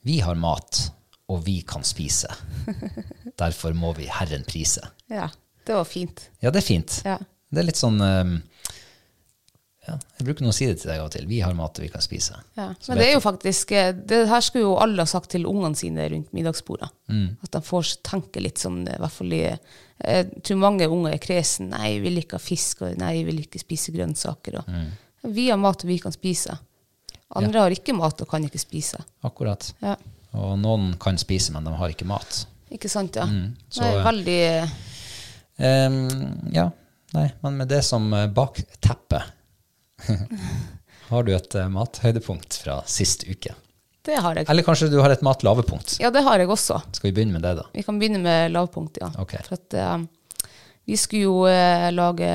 [0.00, 0.92] Vi har mat,
[1.28, 2.28] og vi kan spise.
[3.42, 4.88] Derfor må vi Herren prise.
[5.08, 5.30] ja.
[5.66, 6.30] Det var fint.
[6.38, 7.00] Ja, det er fint.
[7.04, 7.16] Ja.
[7.50, 8.36] Det er litt sånn um,
[9.86, 11.26] ja, Jeg bruker nå å si det til deg av og til.
[11.30, 12.38] Vi har mat, vi kan spise.
[12.58, 12.68] Ja.
[12.88, 15.78] Men det er jo faktisk eh, Det her skulle jo alle ha sagt til ungene
[15.78, 16.88] sine rundt middagsbordet.
[17.12, 17.36] Mm.
[17.42, 21.22] At de får tenke litt sånn, i hvert fall i Jeg tror mange unger er
[21.22, 21.70] kresen.
[21.72, 24.58] 'Nei, jeg vil ikke ha fisk', og 'nei, jeg vil ikke spise grønnsaker'.
[24.60, 24.90] Og, Mm.
[25.26, 26.54] Vi har mat, vi kan spise.
[27.34, 29.00] Andre har ikke mat og kan ikke spise.
[29.26, 29.72] Akkurat.
[29.82, 29.96] Ja.
[30.34, 32.44] Og noen kan spise, men de har ikke mat.
[32.70, 33.24] Ikke sant, ja.
[33.26, 33.56] Mm.
[33.70, 34.70] så, Nei, eh, veldig
[35.56, 36.66] Um, ja,
[37.16, 39.22] nei, men med det som eh, bakteppe
[41.10, 43.54] Har du et eh, mathøydepunkt fra sist uke?
[44.06, 44.46] Det har jeg.
[44.50, 45.96] Eller kanskje du har et matlavepunkt?
[46.02, 46.78] Ja, det har jeg også.
[46.94, 47.64] Skal vi begynne med det, da?
[47.74, 49.08] Vi kan begynne med lavpunkt, ja.
[49.18, 49.42] Okay.
[49.46, 50.50] For at uh,
[50.86, 52.28] vi skulle jo uh, lage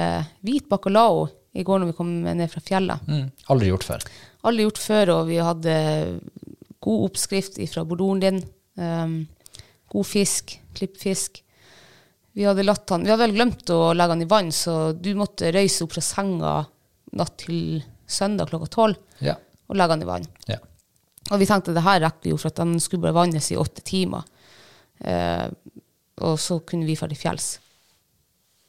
[0.43, 3.07] hvit bacalao i går når vi kom ned fra fjellet.
[3.07, 4.03] Mm, aldri gjort før.
[4.47, 5.77] Aldri gjort før, og vi hadde
[6.83, 8.43] god oppskrift fra bordoren din.
[8.79, 9.15] Um,
[9.91, 11.39] god fisk, klippfisk.
[12.35, 15.51] Vi hadde, han, vi hadde vel glemt å legge han i vann, så du måtte
[15.51, 16.53] røyse opp fra senga
[17.17, 19.35] natt til søndag klokka tolv Ja.
[19.69, 20.27] og legge han i vann.
[20.47, 20.57] ja.
[21.31, 23.55] Og vi tenkte det her rekker vi jo, for at den skulle bare vannes i
[23.55, 24.23] åtte timer.
[24.99, 25.47] Eh,
[26.21, 27.53] og så kunne vi dra til fjells.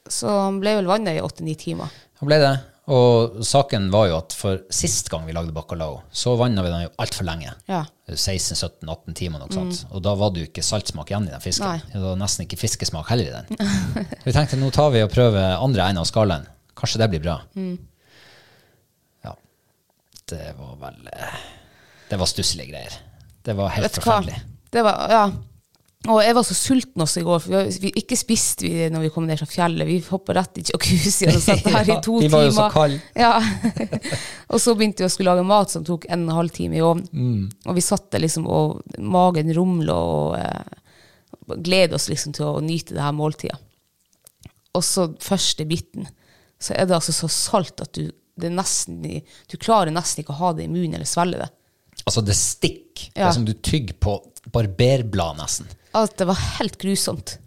[0.07, 1.89] Så han ble vel vannet i åtte-ni timer.
[2.21, 2.53] Han ble det.
[2.93, 6.81] Og saken var jo at for sist gang vi lagde bacalao, så vanna vi den
[6.85, 7.53] jo altfor lenge.
[7.71, 7.85] Ja.
[8.11, 9.85] 16-17-18 timer, noe sånt.
[9.95, 11.67] Og da var det jo ikke saltsmak igjen i den fisken.
[11.69, 11.93] Nei.
[11.93, 13.71] Det var nesten ikke fiskesmak heller i den.
[14.25, 16.47] vi tenkte nå tar vi og prøver andre enden av skalaen.
[16.79, 17.37] Kanskje det blir bra.
[17.55, 17.77] Mm.
[20.29, 21.39] Det var vel eh,
[22.09, 22.99] Det var stusslige greier.
[23.43, 24.37] Det var helt forferdelig.
[24.73, 25.25] Det var, ja.
[26.11, 29.05] Og jeg var så sulten også i går, for vi, vi ikke spiste vi når
[29.05, 29.87] vi kom ned fra fjellet.
[29.87, 32.33] Vi hoppa rett i jacuzzien og satt her i Ja, to vi timer.
[32.35, 32.97] var jo så kalde.
[33.15, 33.31] Ja.
[34.51, 36.79] og så begynte vi å skulle lage mat som tok en og en halv time
[36.79, 37.07] i ovnen.
[37.11, 37.45] Mm.
[37.71, 42.63] Og vi satt der liksom, og magen rumla og eh, gleda oss liksom til å
[42.63, 43.59] nyte det her måltidet.
[44.75, 46.09] Og så første biten,
[46.59, 48.09] så er det altså så salt at du,
[48.41, 49.01] nesten,
[49.49, 51.49] du klarer nesten ikke å ha det i munnen eller svelge det.
[52.03, 53.09] Altså, det stikk.
[53.13, 54.17] Det er som du tygger på
[54.53, 55.69] barberblad, nesten.
[55.95, 57.37] At det var helt grusomt.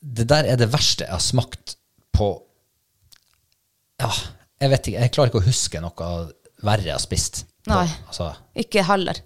[0.00, 1.76] Det der er det verste jeg har smakt
[2.16, 2.32] på
[4.02, 4.10] Ja,
[4.60, 5.00] jeg vet ikke.
[5.04, 6.10] Jeg klarer ikke å huske noe
[6.66, 7.44] verre jeg har spist.
[7.66, 7.82] Nei.
[7.86, 7.94] Nei.
[8.06, 9.18] Altså, Ikke heller.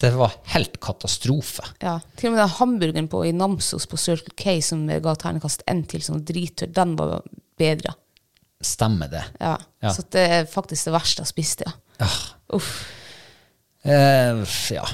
[0.00, 1.64] det var helt katastrofe.
[1.82, 1.98] Ja.
[2.16, 5.84] Til og med den hamburgeren på, i Namsos på Circle K som ga terningkast én
[5.90, 7.20] til, som drittørr, den var
[7.60, 7.94] bedre.
[8.62, 9.24] Stemmer det.
[9.40, 9.56] Ja.
[9.82, 9.92] Ja.
[9.94, 11.72] Så det er faktisk det verste jeg har spist, ja.
[11.98, 12.10] ja.
[12.54, 12.72] Uff.
[13.82, 14.84] Eh, ja.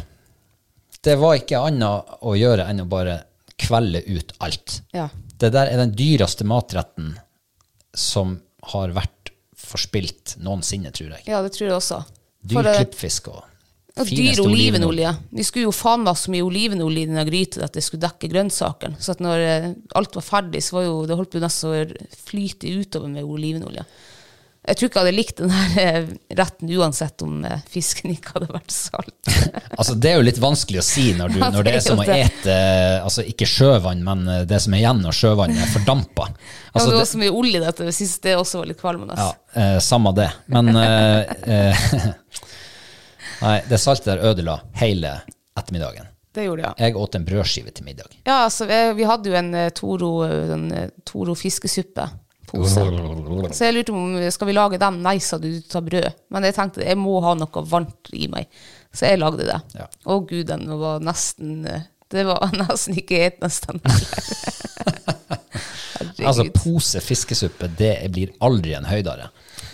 [1.05, 3.21] Det var ikke annet å gjøre enn å bare
[3.61, 4.81] kvelde ut alt.
[4.97, 5.09] Ja.
[5.39, 7.12] Det der er den dyreste matretten
[7.95, 8.39] som
[8.73, 11.27] har vært forspilt noensinne, tror jeg.
[11.29, 12.01] ja, det tror jeg også.
[12.49, 13.43] Dyr klippfisk og
[14.07, 15.15] Fineste dyr olivenolje.
[15.31, 18.31] Vi skulle jo faen meg så mye olivenolje i denne gryta at det skulle dekke
[18.33, 19.01] grønnsakene.
[19.03, 22.71] Så når eh, alt var ferdig, så var jo, det holdt jo nesten å flyte
[22.79, 23.87] utover med olivenolje.
[24.69, 28.51] Jeg tror ikke jeg hadde likt den eh, retten uansett om eh, fisken ikke hadde
[28.53, 29.17] vært salt.
[29.79, 32.05] Altså, det er jo litt vanskelig å si når, du, når det er som å
[32.11, 32.55] ete
[32.99, 36.27] altså ikke sjøvann, men det som er igjen når sjøvannet er fordampa.
[36.33, 37.87] ja, Altså, det var det, så mye olje i dette.
[37.89, 39.15] Jeg syns det også var litt kvalmende.
[39.17, 39.31] ja,
[39.63, 40.27] eh, samme det.
[40.51, 41.87] Men eh, eh,
[43.43, 45.20] Nei, det saltet der ødela hele
[45.59, 46.09] ettermiddagen.
[46.34, 46.86] Det gjorde det, ja.
[46.86, 48.16] Jeg åt en brødskive til middag.
[48.24, 52.05] Ja, altså, vi, hadde jo en eh, Toro, eh, en, eh, Toro fiskesuppe.
[52.49, 52.84] Pose.
[53.53, 55.03] Så jeg lurte om skal vi lage den.
[55.05, 56.07] Nei, sa du, du tar brød.
[56.32, 58.49] Men jeg tenkte jeg må ha noe varmt i meg.
[58.95, 59.59] Så jeg lagde det.
[59.76, 59.89] Ja.
[60.09, 61.66] Å gud, den var nesten
[62.09, 63.82] Det var nesten ikke etende.
[66.19, 66.47] Herregud.
[66.51, 69.29] Altså, pose fiskesuppe, det blir aldri en høydare.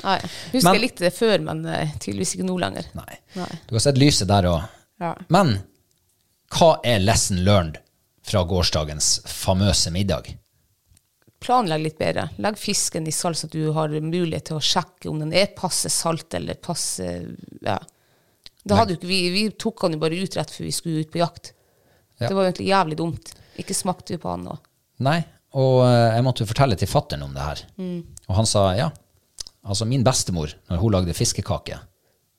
[0.04, 0.18] Nei,
[0.52, 2.88] husker Men- jeg likte det før, men eh, tydeligvis ikke nå lenger.
[2.94, 3.18] Nei.
[3.38, 3.50] Nei.
[3.68, 4.66] Du har sett lyset der òg.
[5.00, 5.14] Ja.
[5.28, 5.62] Men
[6.54, 7.78] hva er lesson learned
[8.24, 10.34] fra gårsdagens famøse middag?
[11.44, 12.28] Planlegg litt bedre.
[12.40, 15.90] Legg fisken i salt, så du har mulighet til å sjekke om den er passe
[15.92, 17.08] salt eller passe
[17.64, 17.78] Ja.
[18.64, 21.02] Da hadde jo ikke vi, vi tok han jo bare ut rett før vi skulle
[21.04, 21.50] ut på jakt.
[22.16, 22.28] Ja.
[22.30, 23.34] Det var egentlig jævlig dumt.
[23.60, 24.54] Ikke smakte vi på han nå.
[25.04, 25.18] Nei,
[25.54, 27.64] Og eh, jeg måtte jo fortelle til fattern om det her.
[28.28, 28.90] Og han sa ja.
[29.64, 31.78] Altså min bestemor, når hun lagde fiskekake,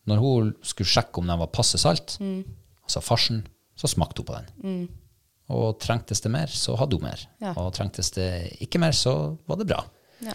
[0.05, 3.39] når hun skulle sjekke om den var passe salt, altså farsen,
[3.75, 4.89] så smakte hun på den.
[5.49, 7.23] Og trengtes det mer, så hadde hun mer.
[7.41, 7.55] Ja.
[7.57, 8.27] Og trengtes det
[8.61, 9.15] ikke mer, så
[9.49, 9.79] var det bra.
[10.25, 10.33] Ja.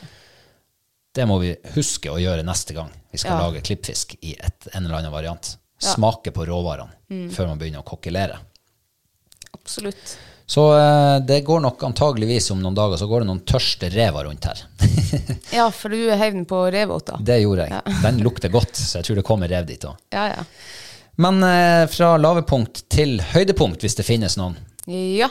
[1.15, 3.47] Det må vi huske å gjøre neste gang vi skal Ja.
[3.47, 5.57] lage klippfisk i et, en eller annen variant.
[5.79, 7.31] Smake på råvarene Mm.
[7.35, 8.37] før man begynner å kokkelere.
[9.55, 10.17] Absolutt.
[10.51, 14.27] Så eh, det går nok antageligvis om noen dager så går det noen tørste rever
[14.27, 14.63] rundt her.
[15.55, 17.17] Ja, for du heiv den på revåta.
[17.27, 17.93] det gjorde jeg.
[18.05, 19.95] Den lukter godt, så jeg tror det kommer rev dit òg.
[20.15, 20.45] Ja, ja.
[21.21, 24.57] Men eh, fra lavepunkt til høydepunkt, hvis det finnes noen,
[24.91, 25.29] Ja,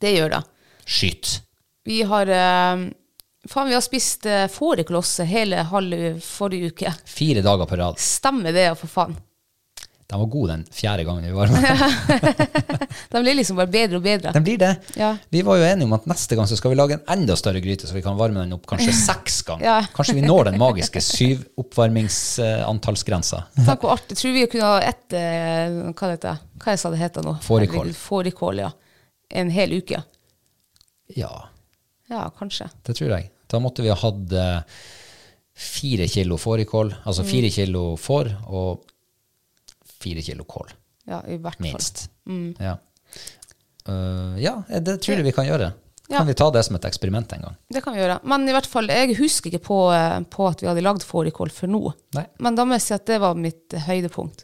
[0.00, 0.42] det gjør det.
[0.88, 1.40] skyt.
[1.88, 2.84] Vi har eh,
[3.48, 6.92] Faen, vi har spist eh, fårikolosse hele halve forrige uke.
[7.08, 7.96] Fire dager på rad.
[8.00, 9.16] Stemmer det, for faen.
[10.10, 12.88] Den var god den fjerde gangen vi var med.
[13.12, 14.32] De blir liksom bare bedre og bedre.
[14.34, 14.70] Den blir det.
[14.98, 15.12] Ja.
[15.30, 17.60] Vi var jo enige om at neste gang så skal vi lage en enda større
[17.62, 19.64] gryte, så vi kan varme den opp kanskje seks ganger.
[19.68, 19.76] Ja.
[19.94, 23.44] Kanskje vi når den magiske syv oppvarmingsantallsgrensa.
[23.66, 24.18] Tenk hvor artig.
[24.18, 26.36] Tror vi kunne ha ett eh, Hva heter det?
[26.64, 27.36] Hva jeg sa det heter nå?
[27.46, 27.92] Fårikål.
[27.96, 28.70] Fårikål, ja.
[29.30, 30.02] En hel uke.
[31.16, 31.32] Ja,
[32.10, 32.66] Ja, kanskje.
[32.86, 33.30] det tror jeg.
[33.50, 34.60] Da måtte vi ha hatt eh,
[35.54, 37.54] fire kilo fårikål, altså fire Mm.
[37.54, 38.80] kilo får og
[40.02, 40.70] fire kilo kål,
[41.10, 41.66] Ja, i hvert fall.
[41.68, 42.08] minst.
[42.28, 42.54] Mm.
[42.58, 42.76] Ja.
[43.88, 45.72] Uh, ja, det tror jeg vi kan gjøre.
[46.10, 46.18] Ja.
[46.18, 47.56] Kan vi ta det som et eksperiment en gang?
[47.70, 48.16] Det kan vi gjøre.
[48.26, 51.52] Men i hvert fall, jeg husker ikke på, eh, på at vi hadde lagd fårikål
[51.54, 51.92] for nå.
[52.16, 52.24] Nei.
[52.42, 54.42] Men da må jeg si at det var mitt eh, høydepunkt.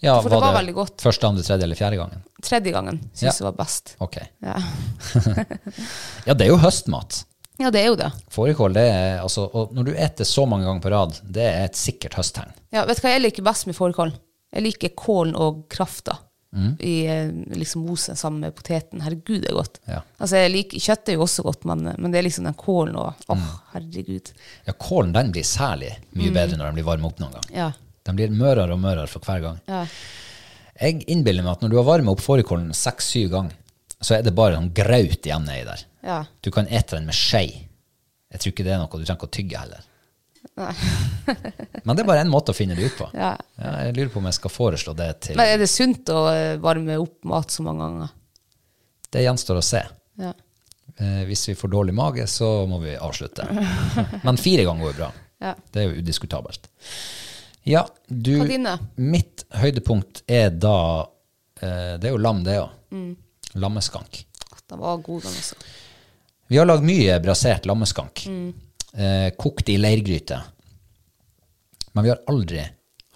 [0.00, 1.02] Ja, For det var veldig godt.
[1.02, 2.22] Første, andre, tredje eller fjerde gangen?
[2.46, 3.32] Tredje gangen syns Ja.
[3.40, 3.96] jeg var best.
[4.00, 4.20] Ok.
[4.40, 4.54] Ja.
[6.28, 7.24] Ja, det er jo høstmat.
[7.60, 8.08] ja, det er jo det.
[8.32, 11.64] Fårikål, det er altså Og når du eter så mange ganger på rad, det er
[11.66, 12.54] et sikkert høsttegn.
[12.72, 14.14] Ja, vet du hva jeg liker best med fårikål?
[14.52, 16.18] Jeg liker kålen og krafta
[16.50, 16.72] Mm.
[16.82, 18.98] i eh, liksom mosen sammen med poteten.
[19.04, 19.76] Herregud, det er godt.
[19.86, 20.00] Ja.
[20.18, 22.96] Altså, jeg liker, Kjøtt er jo også godt, men, men det er liksom den kålen
[22.98, 23.60] og Åh, Mm.
[23.74, 24.32] herregud.
[24.66, 27.46] Ja, kålen den blir særlig mye bedre når den blir varma opp noen gang.
[27.54, 27.68] Ja.
[28.02, 29.60] Den blir mørere og mørere for hver gang.
[29.70, 29.84] ja.
[30.80, 33.52] Jeg innbiller meg at når du har varma opp fårikålen seks-syv ganger,
[34.02, 35.82] så er det bare sånn graut igjen nedi der.
[36.02, 36.24] Ja.
[36.42, 37.44] Du kan ete den med skje.
[38.32, 39.86] Jeg tror ikke det er noe du trenger ikke å tygge heller.
[41.84, 43.08] Men det er bare en måte å finne det ut på.
[43.14, 43.32] Ja.
[43.60, 46.22] Ja, jeg lurer på om jeg skal foreslå det til Men er det sunt å
[46.32, 48.14] eh, varme opp mat så mange ganger?
[49.10, 49.82] Det gjenstår å se.
[50.20, 50.32] Ja.
[50.96, 53.46] Eh, hvis vi får dårlig mage, så må vi avslutte.
[54.26, 55.10] Men fire ganger går jo bra.
[55.40, 55.54] Ja.
[55.72, 56.70] Det er jo udiskutabelt.
[57.68, 58.34] Ja, du?
[58.96, 60.76] Mitt høydepunkt er da
[61.60, 62.74] eh, Det er jo lam, det òg.
[62.94, 63.12] Mm.
[63.60, 64.24] Lammeskank.
[64.70, 65.56] Den var god, den også.
[66.50, 68.24] Vi har lagd mye brasert lammeskank.
[68.26, 68.50] Mm.
[68.94, 70.40] Eh, kokt i leirgryte.
[71.92, 72.62] Men vi har aldri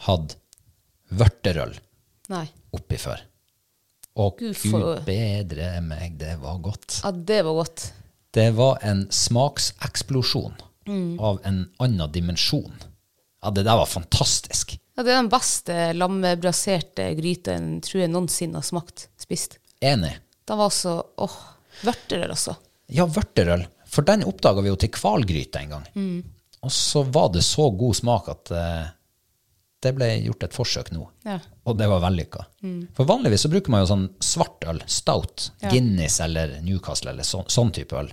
[0.06, 0.36] hatt
[1.14, 1.74] vørterøl
[2.32, 2.46] Nei.
[2.74, 3.20] oppi før.
[4.16, 7.00] Og Gud, for- bedre meg, det var godt.
[7.02, 7.88] Ja, det var godt.
[8.34, 10.54] Det var en smakseksplosjon
[10.86, 11.18] Mm.
[11.20, 12.72] av en annen dimensjon.
[13.42, 14.78] Ja, det der var fantastisk.
[14.96, 19.08] Ja, det er den beste lammebraserte gryten tror jeg noensinne har smakt.
[19.18, 19.58] Spist.
[19.82, 20.16] Enig.
[20.46, 21.36] Den var så åh,
[21.82, 22.56] vørterøl også.
[22.88, 23.66] Ja, vørterøl.
[23.95, 25.88] For den oppdaga vi jo til hvalgryte en gang.
[25.95, 26.18] Mm.
[26.64, 28.84] Og så var det så god smak at uh,
[29.84, 31.05] det ble gjort et forsøk nå.
[31.28, 31.38] Ja.
[31.68, 32.47] Og det var vellykka.
[32.97, 35.72] For vanligvis så bruker man jo sånn svart øl, stout, Ja.
[35.72, 38.11] Guinness eller Newcastle eller sånn, sånn type øl.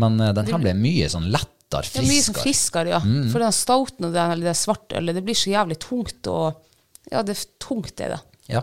[0.00, 2.04] Men uh, den her ble mye sånn lettere, friskere.
[2.04, 2.92] Ja, mye sånn friskere.
[2.92, 3.00] ja.
[3.00, 3.28] ja.
[3.32, 6.66] For den stouten og den, eller det svartølet, det blir så jævlig tungt og
[7.10, 8.20] Ja, det er tungt, det er det.
[8.52, 8.60] Ja.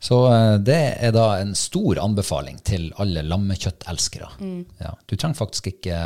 [0.00, 4.30] Så eh, det er da en stor anbefaling til alle lammekjøttelskere.
[4.40, 4.62] Mm.
[4.80, 4.94] Ja.
[5.04, 5.98] Du trenger faktisk ikke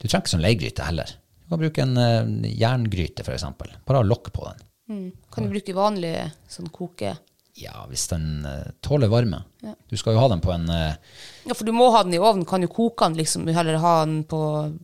[0.00, 1.12] Du trenger ikke sånn leirgryte heller.
[1.44, 3.44] Du kan bruke en eh, jerngryte, f.eks.
[3.84, 4.64] Bare ha lokk på den.
[4.88, 5.08] Mm.
[5.32, 6.16] Kan du bruke vanlig
[6.50, 7.16] sånn koke...
[7.56, 9.42] Ja, hvis den eh, tåler varme.
[9.88, 12.44] Du skal jo ha den på en Ja, for du må ha den i ovnen.
[12.48, 13.46] Kan jo koke den, liksom.
[13.48, 14.40] Heller ha den på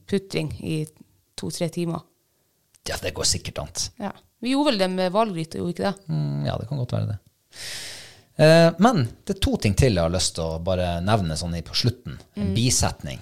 [0.09, 0.83] putring i
[1.37, 2.05] to-tre timer.
[2.89, 3.73] Ja, det går sikkert an.
[4.01, 4.13] Ja.
[4.43, 6.13] Vi gjorde vel det med hvalgryte, gjorde vi ikke det?
[6.13, 7.19] Mm, ja, det kan godt være det.
[8.37, 11.59] Eh, men det er to ting til jeg har lyst til å bare nevne sånn
[11.67, 12.19] på slutten.
[12.39, 13.21] En bisetning.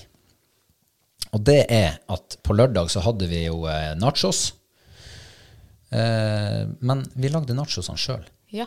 [1.34, 4.52] Og det er at på lørdag så hadde vi jo eh, nachos.
[5.90, 8.24] Eh, men vi lagde nachosene sjøl.
[8.54, 8.66] Ja.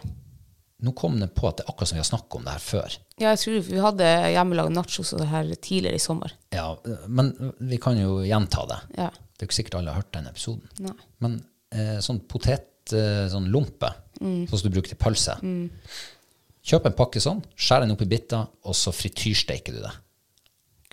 [0.84, 2.64] Nå kom det på at det er akkurat som vi har snakket om det her
[2.64, 2.96] før.
[3.16, 6.34] Ja, jeg tror vi hadde hjemmelagd nachos og det her tidligere i sommer.
[6.56, 6.74] Ja,
[7.08, 8.80] Men vi kan jo gjenta det.
[9.00, 9.10] Ja.
[9.12, 10.68] Det er jo ikke sikkert alle har hørt den episoden.
[10.84, 10.96] Nei.
[11.24, 11.38] Men
[11.72, 13.88] eh, sånn potet, sånn lompe,
[14.20, 15.38] sånn som du bruker til pølse.
[16.64, 19.91] Kjøp en pakke sånn, skjær den opp i biter, og så frityrsteiker du det.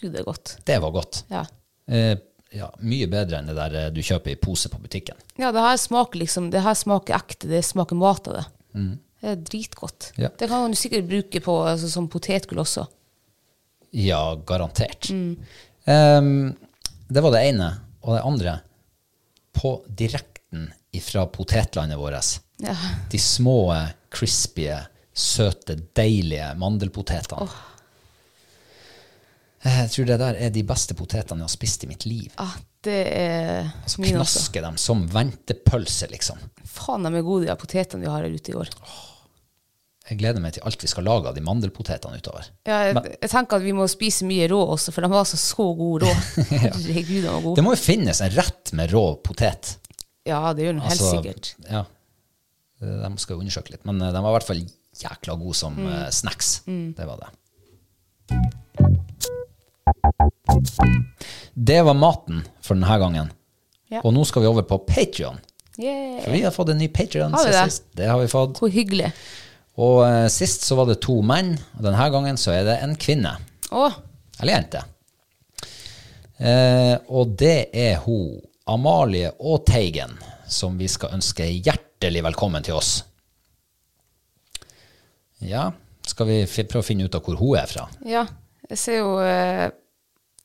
[0.00, 0.56] Gud, det er godt.
[0.66, 1.20] Det var godt.
[1.30, 1.44] Ja.
[1.90, 2.16] Eh,
[2.56, 5.18] ja, mye bedre enn det der eh, du kjøper i pose på butikken.
[5.38, 8.46] Ja, det her smaker liksom, det her smaker ekte, det smaker mat av det.
[9.20, 10.10] Det er dritgodt.
[10.18, 10.30] Ja.
[10.40, 12.86] Det kan man sikkert bruke på altså, som potetgull også.
[13.94, 15.10] Ja, garantert.
[15.10, 16.54] Ehm,
[17.10, 17.70] det var det ene.
[18.00, 18.52] Og det andre,
[19.52, 22.74] på direkten ifra potetlandet vårt, Ja.
[23.10, 23.58] de små,
[24.10, 24.70] crispy,
[25.20, 27.48] søte, deilige mandelpotetene.
[29.60, 32.32] Jeg tror det der er de beste potetene jeg har spist i mitt liv.
[32.40, 32.54] Ah,
[32.86, 34.14] det er Så også.
[34.14, 36.40] knasker dem som ventepølse, liksom.
[36.64, 38.70] Faen, de er gode, de potetene vi har her ute i år.
[40.10, 42.48] Jeg gleder meg til alt vi skal lage av de mandelpotetene utover.
[42.66, 45.38] Ja, jeg, jeg tenker at vi må spise mye rå også, for de var altså
[45.38, 46.16] så gode rå.
[46.64, 49.76] Herregud, de var Det må jo finnes en rett med rå potet.
[50.26, 51.52] Ja, det gjør den helt Altså, sikkert.
[51.68, 51.84] Ja.
[52.80, 53.84] Eh, De skal jo undersøke litt.
[53.88, 54.64] Men eh, de var i hvert fall
[55.05, 55.86] jækla god som Mm.
[55.92, 56.62] eh, snacks.
[56.66, 58.40] Det var det.
[61.55, 63.30] Det var maten for denne gangen.
[63.90, 64.01] Ja.
[64.05, 65.40] Og nå skal vi over på Patrion.
[65.80, 66.20] Yeah.
[66.22, 67.84] For vi har fått en ny Patrion siden sist.
[67.96, 68.59] Det har vi fått.
[68.61, 69.11] Hvor hyggelig.
[69.80, 72.94] Og uh, sist så var det to menn, og denne gangen så er det en
[73.01, 73.36] kvinne.
[73.72, 73.88] Å,
[74.42, 74.82] Eller jente.
[76.40, 78.38] Uh, og det er hun
[78.70, 80.14] Amalie og Teigen,
[80.51, 83.01] som vi skal ønske hjertelig velkommen til oss.
[85.41, 85.70] Ja,
[86.07, 86.38] skal vi
[86.68, 87.88] prøve å finne ut av hvor hun er fra?
[88.07, 88.26] ja.
[88.70, 89.70] Jeg ser jo eh,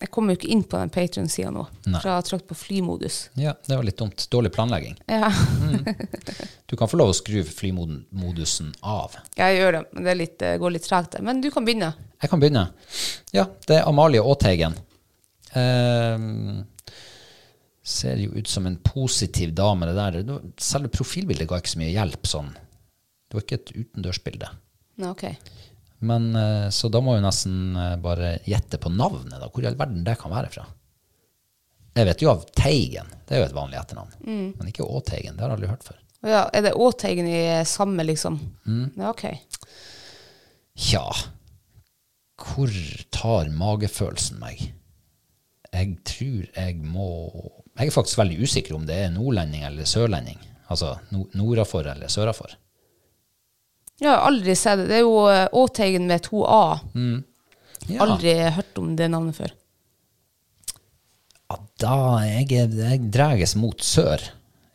[0.01, 1.99] Jeg kommer jo ikke inn på den Patrion-sida nå, Nei.
[1.99, 3.17] for jeg har trykt på flymodus.
[3.37, 4.23] Ja, det var litt dumt.
[4.33, 4.95] Dårlig planlegging.
[5.05, 5.29] Ja,
[6.65, 9.13] Du kan få lov å skru flymodusen av.
[9.37, 11.11] jeg gjør det, men det litt, eh, går litt tregt.
[11.13, 11.21] der.
[11.27, 11.91] Men du kan begynne.
[12.23, 12.65] Jeg kan begynne.
[13.35, 14.73] Ja, det er Amalie Aateigen.
[15.53, 16.65] Ehm,
[17.85, 20.39] ser jo ut som en positiv dame, det der.
[20.57, 22.49] Selve profilbildet ga ikke så mye hjelp sånn.
[23.29, 24.49] Det var ikke et utendørsbilde.
[25.01, 25.25] Nei, ok.
[26.05, 29.49] Men eh, Så da må jeg nesten eh, bare gjette på navnet, da.
[29.49, 30.65] Hvor i all verden det kan være fra.
[31.95, 34.17] Jeg vet jo av Teigen, det er jo et vanlig etternavn.
[34.27, 35.37] Men ikke Åteigen.
[35.37, 36.01] det har jeg aldri hørt før.
[36.27, 37.39] Ja, er det Åteigen i
[37.69, 38.35] samme, liksom?
[38.67, 38.89] Mm.
[38.99, 39.23] Ja, ok.
[40.75, 41.05] Tja,
[42.35, 42.73] hvor
[43.15, 44.65] tar magefølelsen meg?
[45.75, 47.05] Jeg tror jeg må
[47.75, 50.39] Jeg er faktisk veldig usikker om det er nordlending eller sørlending.
[50.71, 52.55] Altså nordafor eller sørafor.
[54.01, 54.87] Jeg har aldri sett det.
[54.91, 56.79] Det er jo eh, Åteigen med to A.
[57.87, 59.51] Ja, Aldri hørt om det navnet før.
[61.49, 64.23] ja, da jeg, jeg dreges mot sør.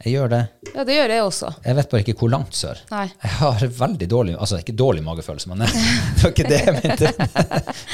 [0.01, 0.39] Jeg gjør det.
[0.73, 1.49] Ja, det gjør jeg også.
[1.67, 2.79] Jeg vet bare ikke hvor langt sør.
[2.89, 3.03] Nei.
[3.21, 7.11] Jeg har veldig dårlig Altså ikke dårlig magefølelse, men det var ikke det jeg mente.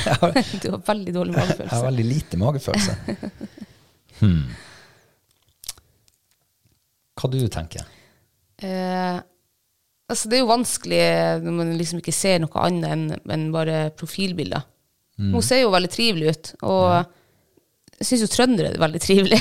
[0.05, 1.73] Jeg har, Du har veldig dårlig magefølelse.
[1.73, 2.97] jeg har veldig lite magefølelse.
[4.21, 4.45] Hmm.
[7.17, 7.93] Hva du tenker
[8.65, 9.17] Eh,
[10.11, 11.03] altså, det er jo vanskelig
[11.45, 13.05] når man liksom ikke ser noe annet enn
[13.37, 14.65] enn bare profilbilder.
[15.17, 15.31] Mm.
[15.37, 17.13] Hun ser jo veldig trivelig ut, og
[17.97, 19.39] jeg syns jo trøndere er veldig trivelig.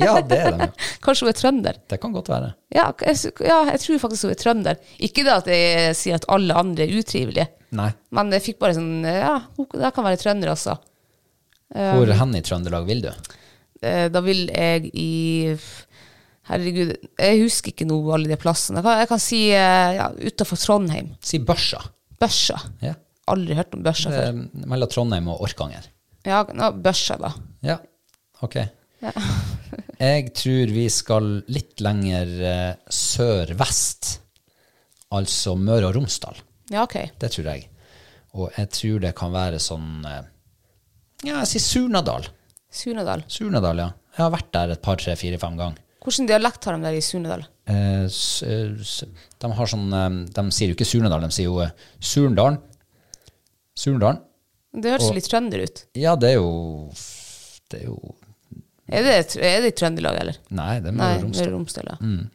[0.00, 0.68] Ja, det er de.
[1.04, 1.80] Kanskje hun er trønder?
[1.92, 2.54] Det kan godt være.
[2.72, 4.80] Ja, jeg, ja, jeg tror faktisk hun er trønder.
[5.04, 7.90] Ikke det at jeg sier at alle andre er utrivelige, Nei.
[8.16, 10.78] men jeg fikk bare sånn Ja, hun det kan være trønder også.
[11.72, 13.12] Hvor hen i Trøndelag vil du?
[13.80, 15.52] Eh, Da vil jeg i
[16.52, 18.82] Herregud, jeg husker ikke noe alle de plassene.
[18.82, 21.14] Jeg kan, jeg kan si eh, ja, utafor Trondheim.
[21.24, 21.80] Si Børsa.
[22.20, 22.58] Børsa.
[22.84, 22.92] Ja.
[23.32, 24.28] Aldri hørt om børsa før.
[24.28, 25.86] Eh, Mellom Trondheim og Orkanger.
[26.26, 27.32] Ja, nå, børsa, da.
[27.64, 27.78] Ja,
[28.44, 28.58] ok.
[30.02, 34.18] jeg tror vi skal litt lenger eh, sør-vest.
[35.12, 36.38] Altså Møre og Romsdal.
[36.72, 36.98] Ja, ok.
[37.20, 37.66] Det tror jeg.
[38.36, 40.22] Og jeg tror det kan være sånn Ja,
[41.42, 42.28] jeg sier Surnadal.
[42.72, 43.24] Surnadal.
[43.28, 43.90] Surnadal, ja.
[44.16, 45.80] Jeg har vært der et par, tre, fire, fem ganger.
[46.02, 47.44] Hvilken dialekt har de der i Surnadal?
[47.70, 49.04] Eh, eh,
[49.38, 51.60] de har sånn eh, De sier jo ikke Surnadal, de sier jo
[52.02, 52.58] Surndalen.
[53.78, 54.18] Surndalen.
[54.72, 55.84] Det høres Og- litt trønder ut.
[55.94, 56.90] Ja, det er jo
[57.70, 58.14] Det er jo
[58.92, 60.36] Er det, er det i Trøndelag, eller?
[60.50, 61.52] Nei, det er Møre og Romsdal.
[61.54, 61.86] Romsdal.
[61.88, 61.96] Ja.
[62.00, 62.30] Mm.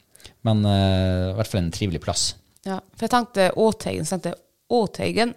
[0.48, 2.36] Men i hvert fall en trivelig plass.
[2.66, 2.80] ja.
[2.96, 4.40] For jeg tenkte Åteigen, så tenkte jeg
[4.72, 5.36] Åteigen.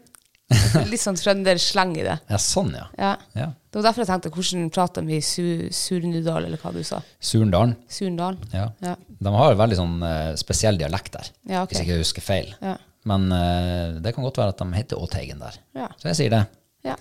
[0.91, 2.17] Litt sånn trøndersleng i det.
[2.31, 2.87] Ja, sånn, ja.
[2.99, 3.17] Ja.
[3.37, 3.51] ja.
[3.71, 6.99] Det var derfor jeg tenkte hvordan prater vi i Su Surnudal, eller hva du sa.
[7.23, 7.77] Surndalen.
[7.87, 8.41] Surndalen.
[8.51, 8.65] Ja.
[8.83, 8.97] Ja.
[8.99, 11.77] De har veldig sånn uh, spesiell dialekt der, Ja, okay.
[11.77, 12.49] hvis ikke jeg husker feil.
[12.59, 12.75] Ja.
[13.07, 15.61] Men uh, det kan godt være at de heter Åteigen der.
[15.79, 15.87] Ja.
[16.03, 16.41] Så jeg sier det.
[16.89, 16.97] Ja.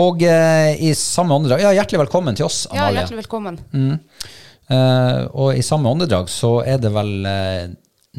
[0.00, 3.60] Og uh, i samme åndedrag Ja, hjertelig velkommen til oss, ja, hjertelig velkommen.
[4.68, 7.70] Eh, og i samme åndedrag så er det vel uh,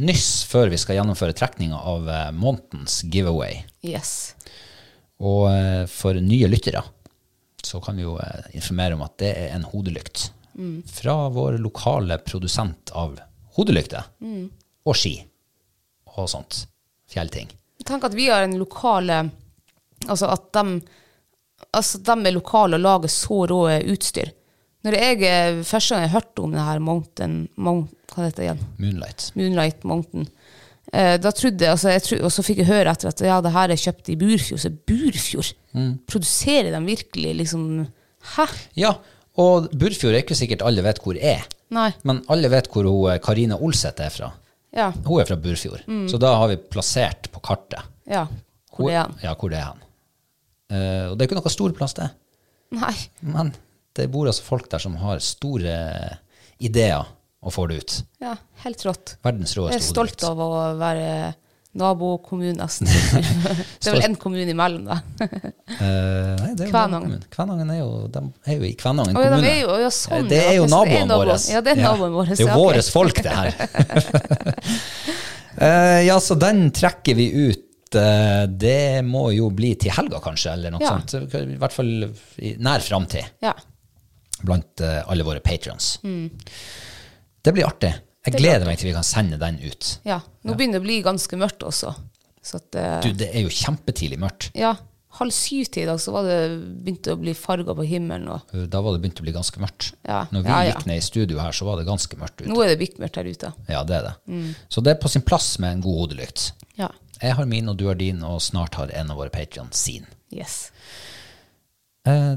[0.01, 3.59] nyss før vi skal gjennomføre trekninga av månedens giveaway.
[3.85, 4.33] Yes.
[5.21, 5.45] Og
[5.93, 6.81] for nye lyttere
[7.65, 10.29] så kan vi jo eh, informere om at det er en hodelykt
[10.91, 13.13] fra vår lokale produsent av
[13.55, 14.09] hodelykter
[14.83, 15.13] og ski
[16.17, 16.65] og sånt.
[17.09, 17.47] Fjellting.
[17.87, 19.29] Tenk at vi har en lokale
[20.07, 20.81] Altså at de,
[21.75, 23.57] altså de er lokale og lager så rå
[23.91, 24.29] utstyr.
[24.87, 28.45] Når jeg eh, Første gang jeg hørte om det her Mountain Mount, Hva heter det
[28.45, 28.61] igjen?
[28.79, 29.25] Moonlight.
[29.35, 30.29] Moonlight Mountain.
[30.93, 33.37] Eh, da trodde jeg, altså jeg trodde, Og så fikk jeg høre etter at ja,
[33.45, 34.61] det her er kjøpt i Burfjord.
[34.63, 35.53] Så Burfjord?
[36.09, 37.65] Produserer de virkelig liksom
[38.35, 38.45] Hæ?
[38.79, 38.95] Ja,
[39.39, 41.45] og Burfjord er ikke sikkert alle vet hvor er.
[41.71, 41.91] Nei.
[42.03, 44.31] Men alle vet hvor hun, eh, Karina Olseth er fra.
[44.75, 44.89] Ja.
[45.05, 45.85] Hun er fra Burfjord.
[46.09, 48.25] Så da har vi plassert på kartet ja.
[48.73, 49.15] Hvor er han?
[49.21, 49.85] Ja, hvor det er han.
[50.69, 52.09] Uh, og det er ikke noe stor plass, det.
[52.77, 52.93] Nei.
[53.25, 53.53] Men
[53.97, 55.75] det bor altså folk der som har store
[56.61, 57.07] ideer
[57.39, 57.93] og får det ut.
[58.23, 58.33] Ja,
[58.65, 59.13] helt rått.
[59.23, 61.35] Verdens Jeg er stolt av å være
[61.79, 62.89] nabokommune, nesten.
[63.79, 64.97] det er vel én kommune imellom, da.
[65.21, 67.21] uh, nei, det er Kvænangen.
[67.31, 70.27] Kvænangen er jo, de er jo i Kvænangen oh, ja, de er jo- ja, sånn,
[70.31, 71.13] det er jo ja, så er naboen.
[71.13, 71.31] vår.
[71.53, 72.63] Ja, det er naboen vår, Det er jo ja, ok.
[72.65, 73.49] våre folk, det her.
[75.61, 77.65] uh, ja, så den trekker vi ut.
[77.97, 81.15] eh, det må jo bli til helga, kanskje, eller noe sånt.
[81.39, 81.89] I hvert fall
[82.37, 83.25] i nær framtid.
[83.41, 83.55] Ja.
[84.45, 85.95] blant alle våre patrons.
[87.43, 87.93] Det blir artig.
[88.27, 89.99] Jeg gleder meg til vi kan sende den ut.
[90.05, 90.19] ja.
[90.43, 91.93] Nå begynner det å bli ganske mørkt også.
[92.43, 94.51] Så at, eh, Du, det er jo kjempetidlig mørkt.
[94.55, 94.75] ja,
[95.19, 96.37] halv syv-tid i dag så var det
[96.83, 98.27] begynte å bli farger på himmelen.
[98.29, 99.93] Og, Uh, Da var det begynt å bli ganske mørkt.
[100.05, 100.71] Ja, Når vi ja, ja.
[100.73, 102.47] gikk ned i studio her, så var det ganske mørkt ute.
[102.49, 103.53] nå er det bikkmørkt her ute.
[103.67, 104.13] Ja, det er det.
[104.27, 104.55] Mm.
[104.69, 106.51] Så det er på sin plass med en god hodelykt.
[106.77, 106.89] Ja.
[107.21, 110.05] Jeg har min, og du har din, og snart har en av våre patrons sin.
[110.31, 110.71] Yes.
[112.07, 112.35] Eh,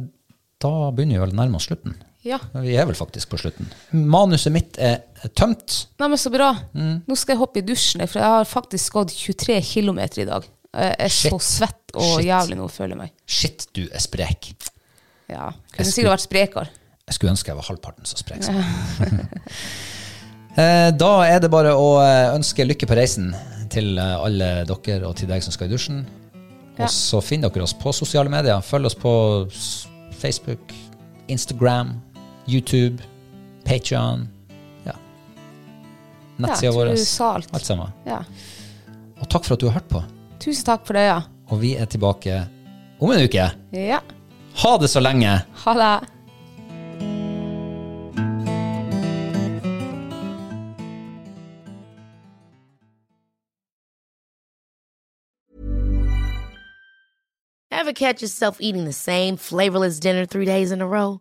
[0.63, 1.95] da begynner vi vel å nærme oss slutten.
[2.23, 2.39] Ja.
[2.55, 3.67] Vi er vel faktisk på slutten.
[3.93, 5.01] Manuset mitt er
[5.35, 5.87] tømt.
[5.99, 6.53] Nei, men så bra.
[6.75, 7.01] Mm.
[7.09, 10.47] Nå skal jeg hoppe i dusjen, for jeg har faktisk gått 23 km i dag.
[10.73, 12.29] Jeg er så svett og Shit.
[12.31, 13.11] jævlig nå, føler jeg meg.
[13.27, 14.53] Shit, du er sprek.
[15.29, 15.51] Ja.
[15.51, 16.69] Jeg Kunne skulle- sikkert vært sprekere.
[17.09, 18.45] Jeg skulle ønske jeg var halvparten så sprek.
[18.47, 18.63] som.
[20.57, 23.31] Eh, Da er det bare å eh, ønske lykke på reisen
[23.73, 26.03] til eh, alle dere og til deg som skal i dusjen.
[26.77, 26.85] Ja.
[26.85, 28.61] Og så finner dere oss på sosiale medier.
[28.61, 29.13] Følg oss på
[30.21, 30.75] Facebook,
[31.33, 31.95] Instagram,
[32.49, 33.03] YouTube,
[33.65, 34.29] Patreon.
[34.85, 34.93] Ja.
[36.37, 36.87] Nettsida Ja, vår.
[37.35, 37.55] alt.
[37.55, 37.93] Alt sammen.
[38.07, 38.25] Ja.
[39.21, 40.03] Og takk for at du har hørt på.
[40.43, 41.21] Tusen takk for det, ja.
[41.53, 42.41] Og vi er tilbake
[43.01, 43.51] om en uke.
[43.73, 44.01] Ja.
[44.63, 45.43] Ha det så lenge!
[45.65, 46.09] Ha det.
[57.71, 61.21] Ever catch yourself eating the same flavorless dinner three days in a row?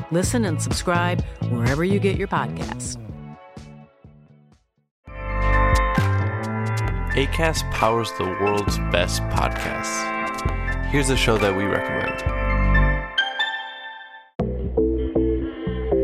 [0.11, 2.97] Listen and subscribe wherever you get your podcasts.
[7.15, 10.87] ACAST powers the world's best podcasts.
[10.87, 12.21] Here's a show that we recommend.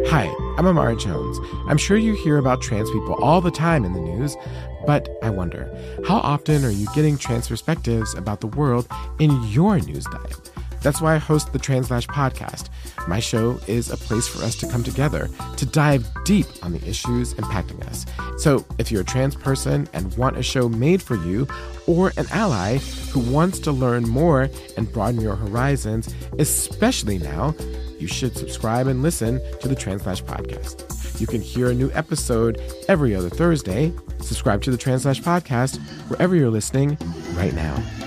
[0.08, 1.38] Hi, I'm Amara Jones.
[1.68, 4.38] I'm sure you hear about trans people all the time in the news,
[4.86, 5.70] but I wonder,
[6.08, 8.88] how often are you getting trans perspectives about the world
[9.20, 10.50] in your news diet?
[10.82, 12.70] That's why I host the Translash podcast.
[13.08, 16.88] My show is a place for us to come together to dive deep on the
[16.88, 18.06] issues impacting us.
[18.38, 21.48] So, if you're a trans person and want a show made for you,
[21.88, 22.78] or an ally
[23.12, 27.56] who wants to learn more and broaden your horizons, especially now,
[27.98, 31.20] you should subscribe and listen to the Translash podcast.
[31.20, 33.92] You can hear a new episode every other Thursday.
[34.20, 36.98] Subscribe to the Translash podcast wherever you're listening
[37.36, 38.07] right now.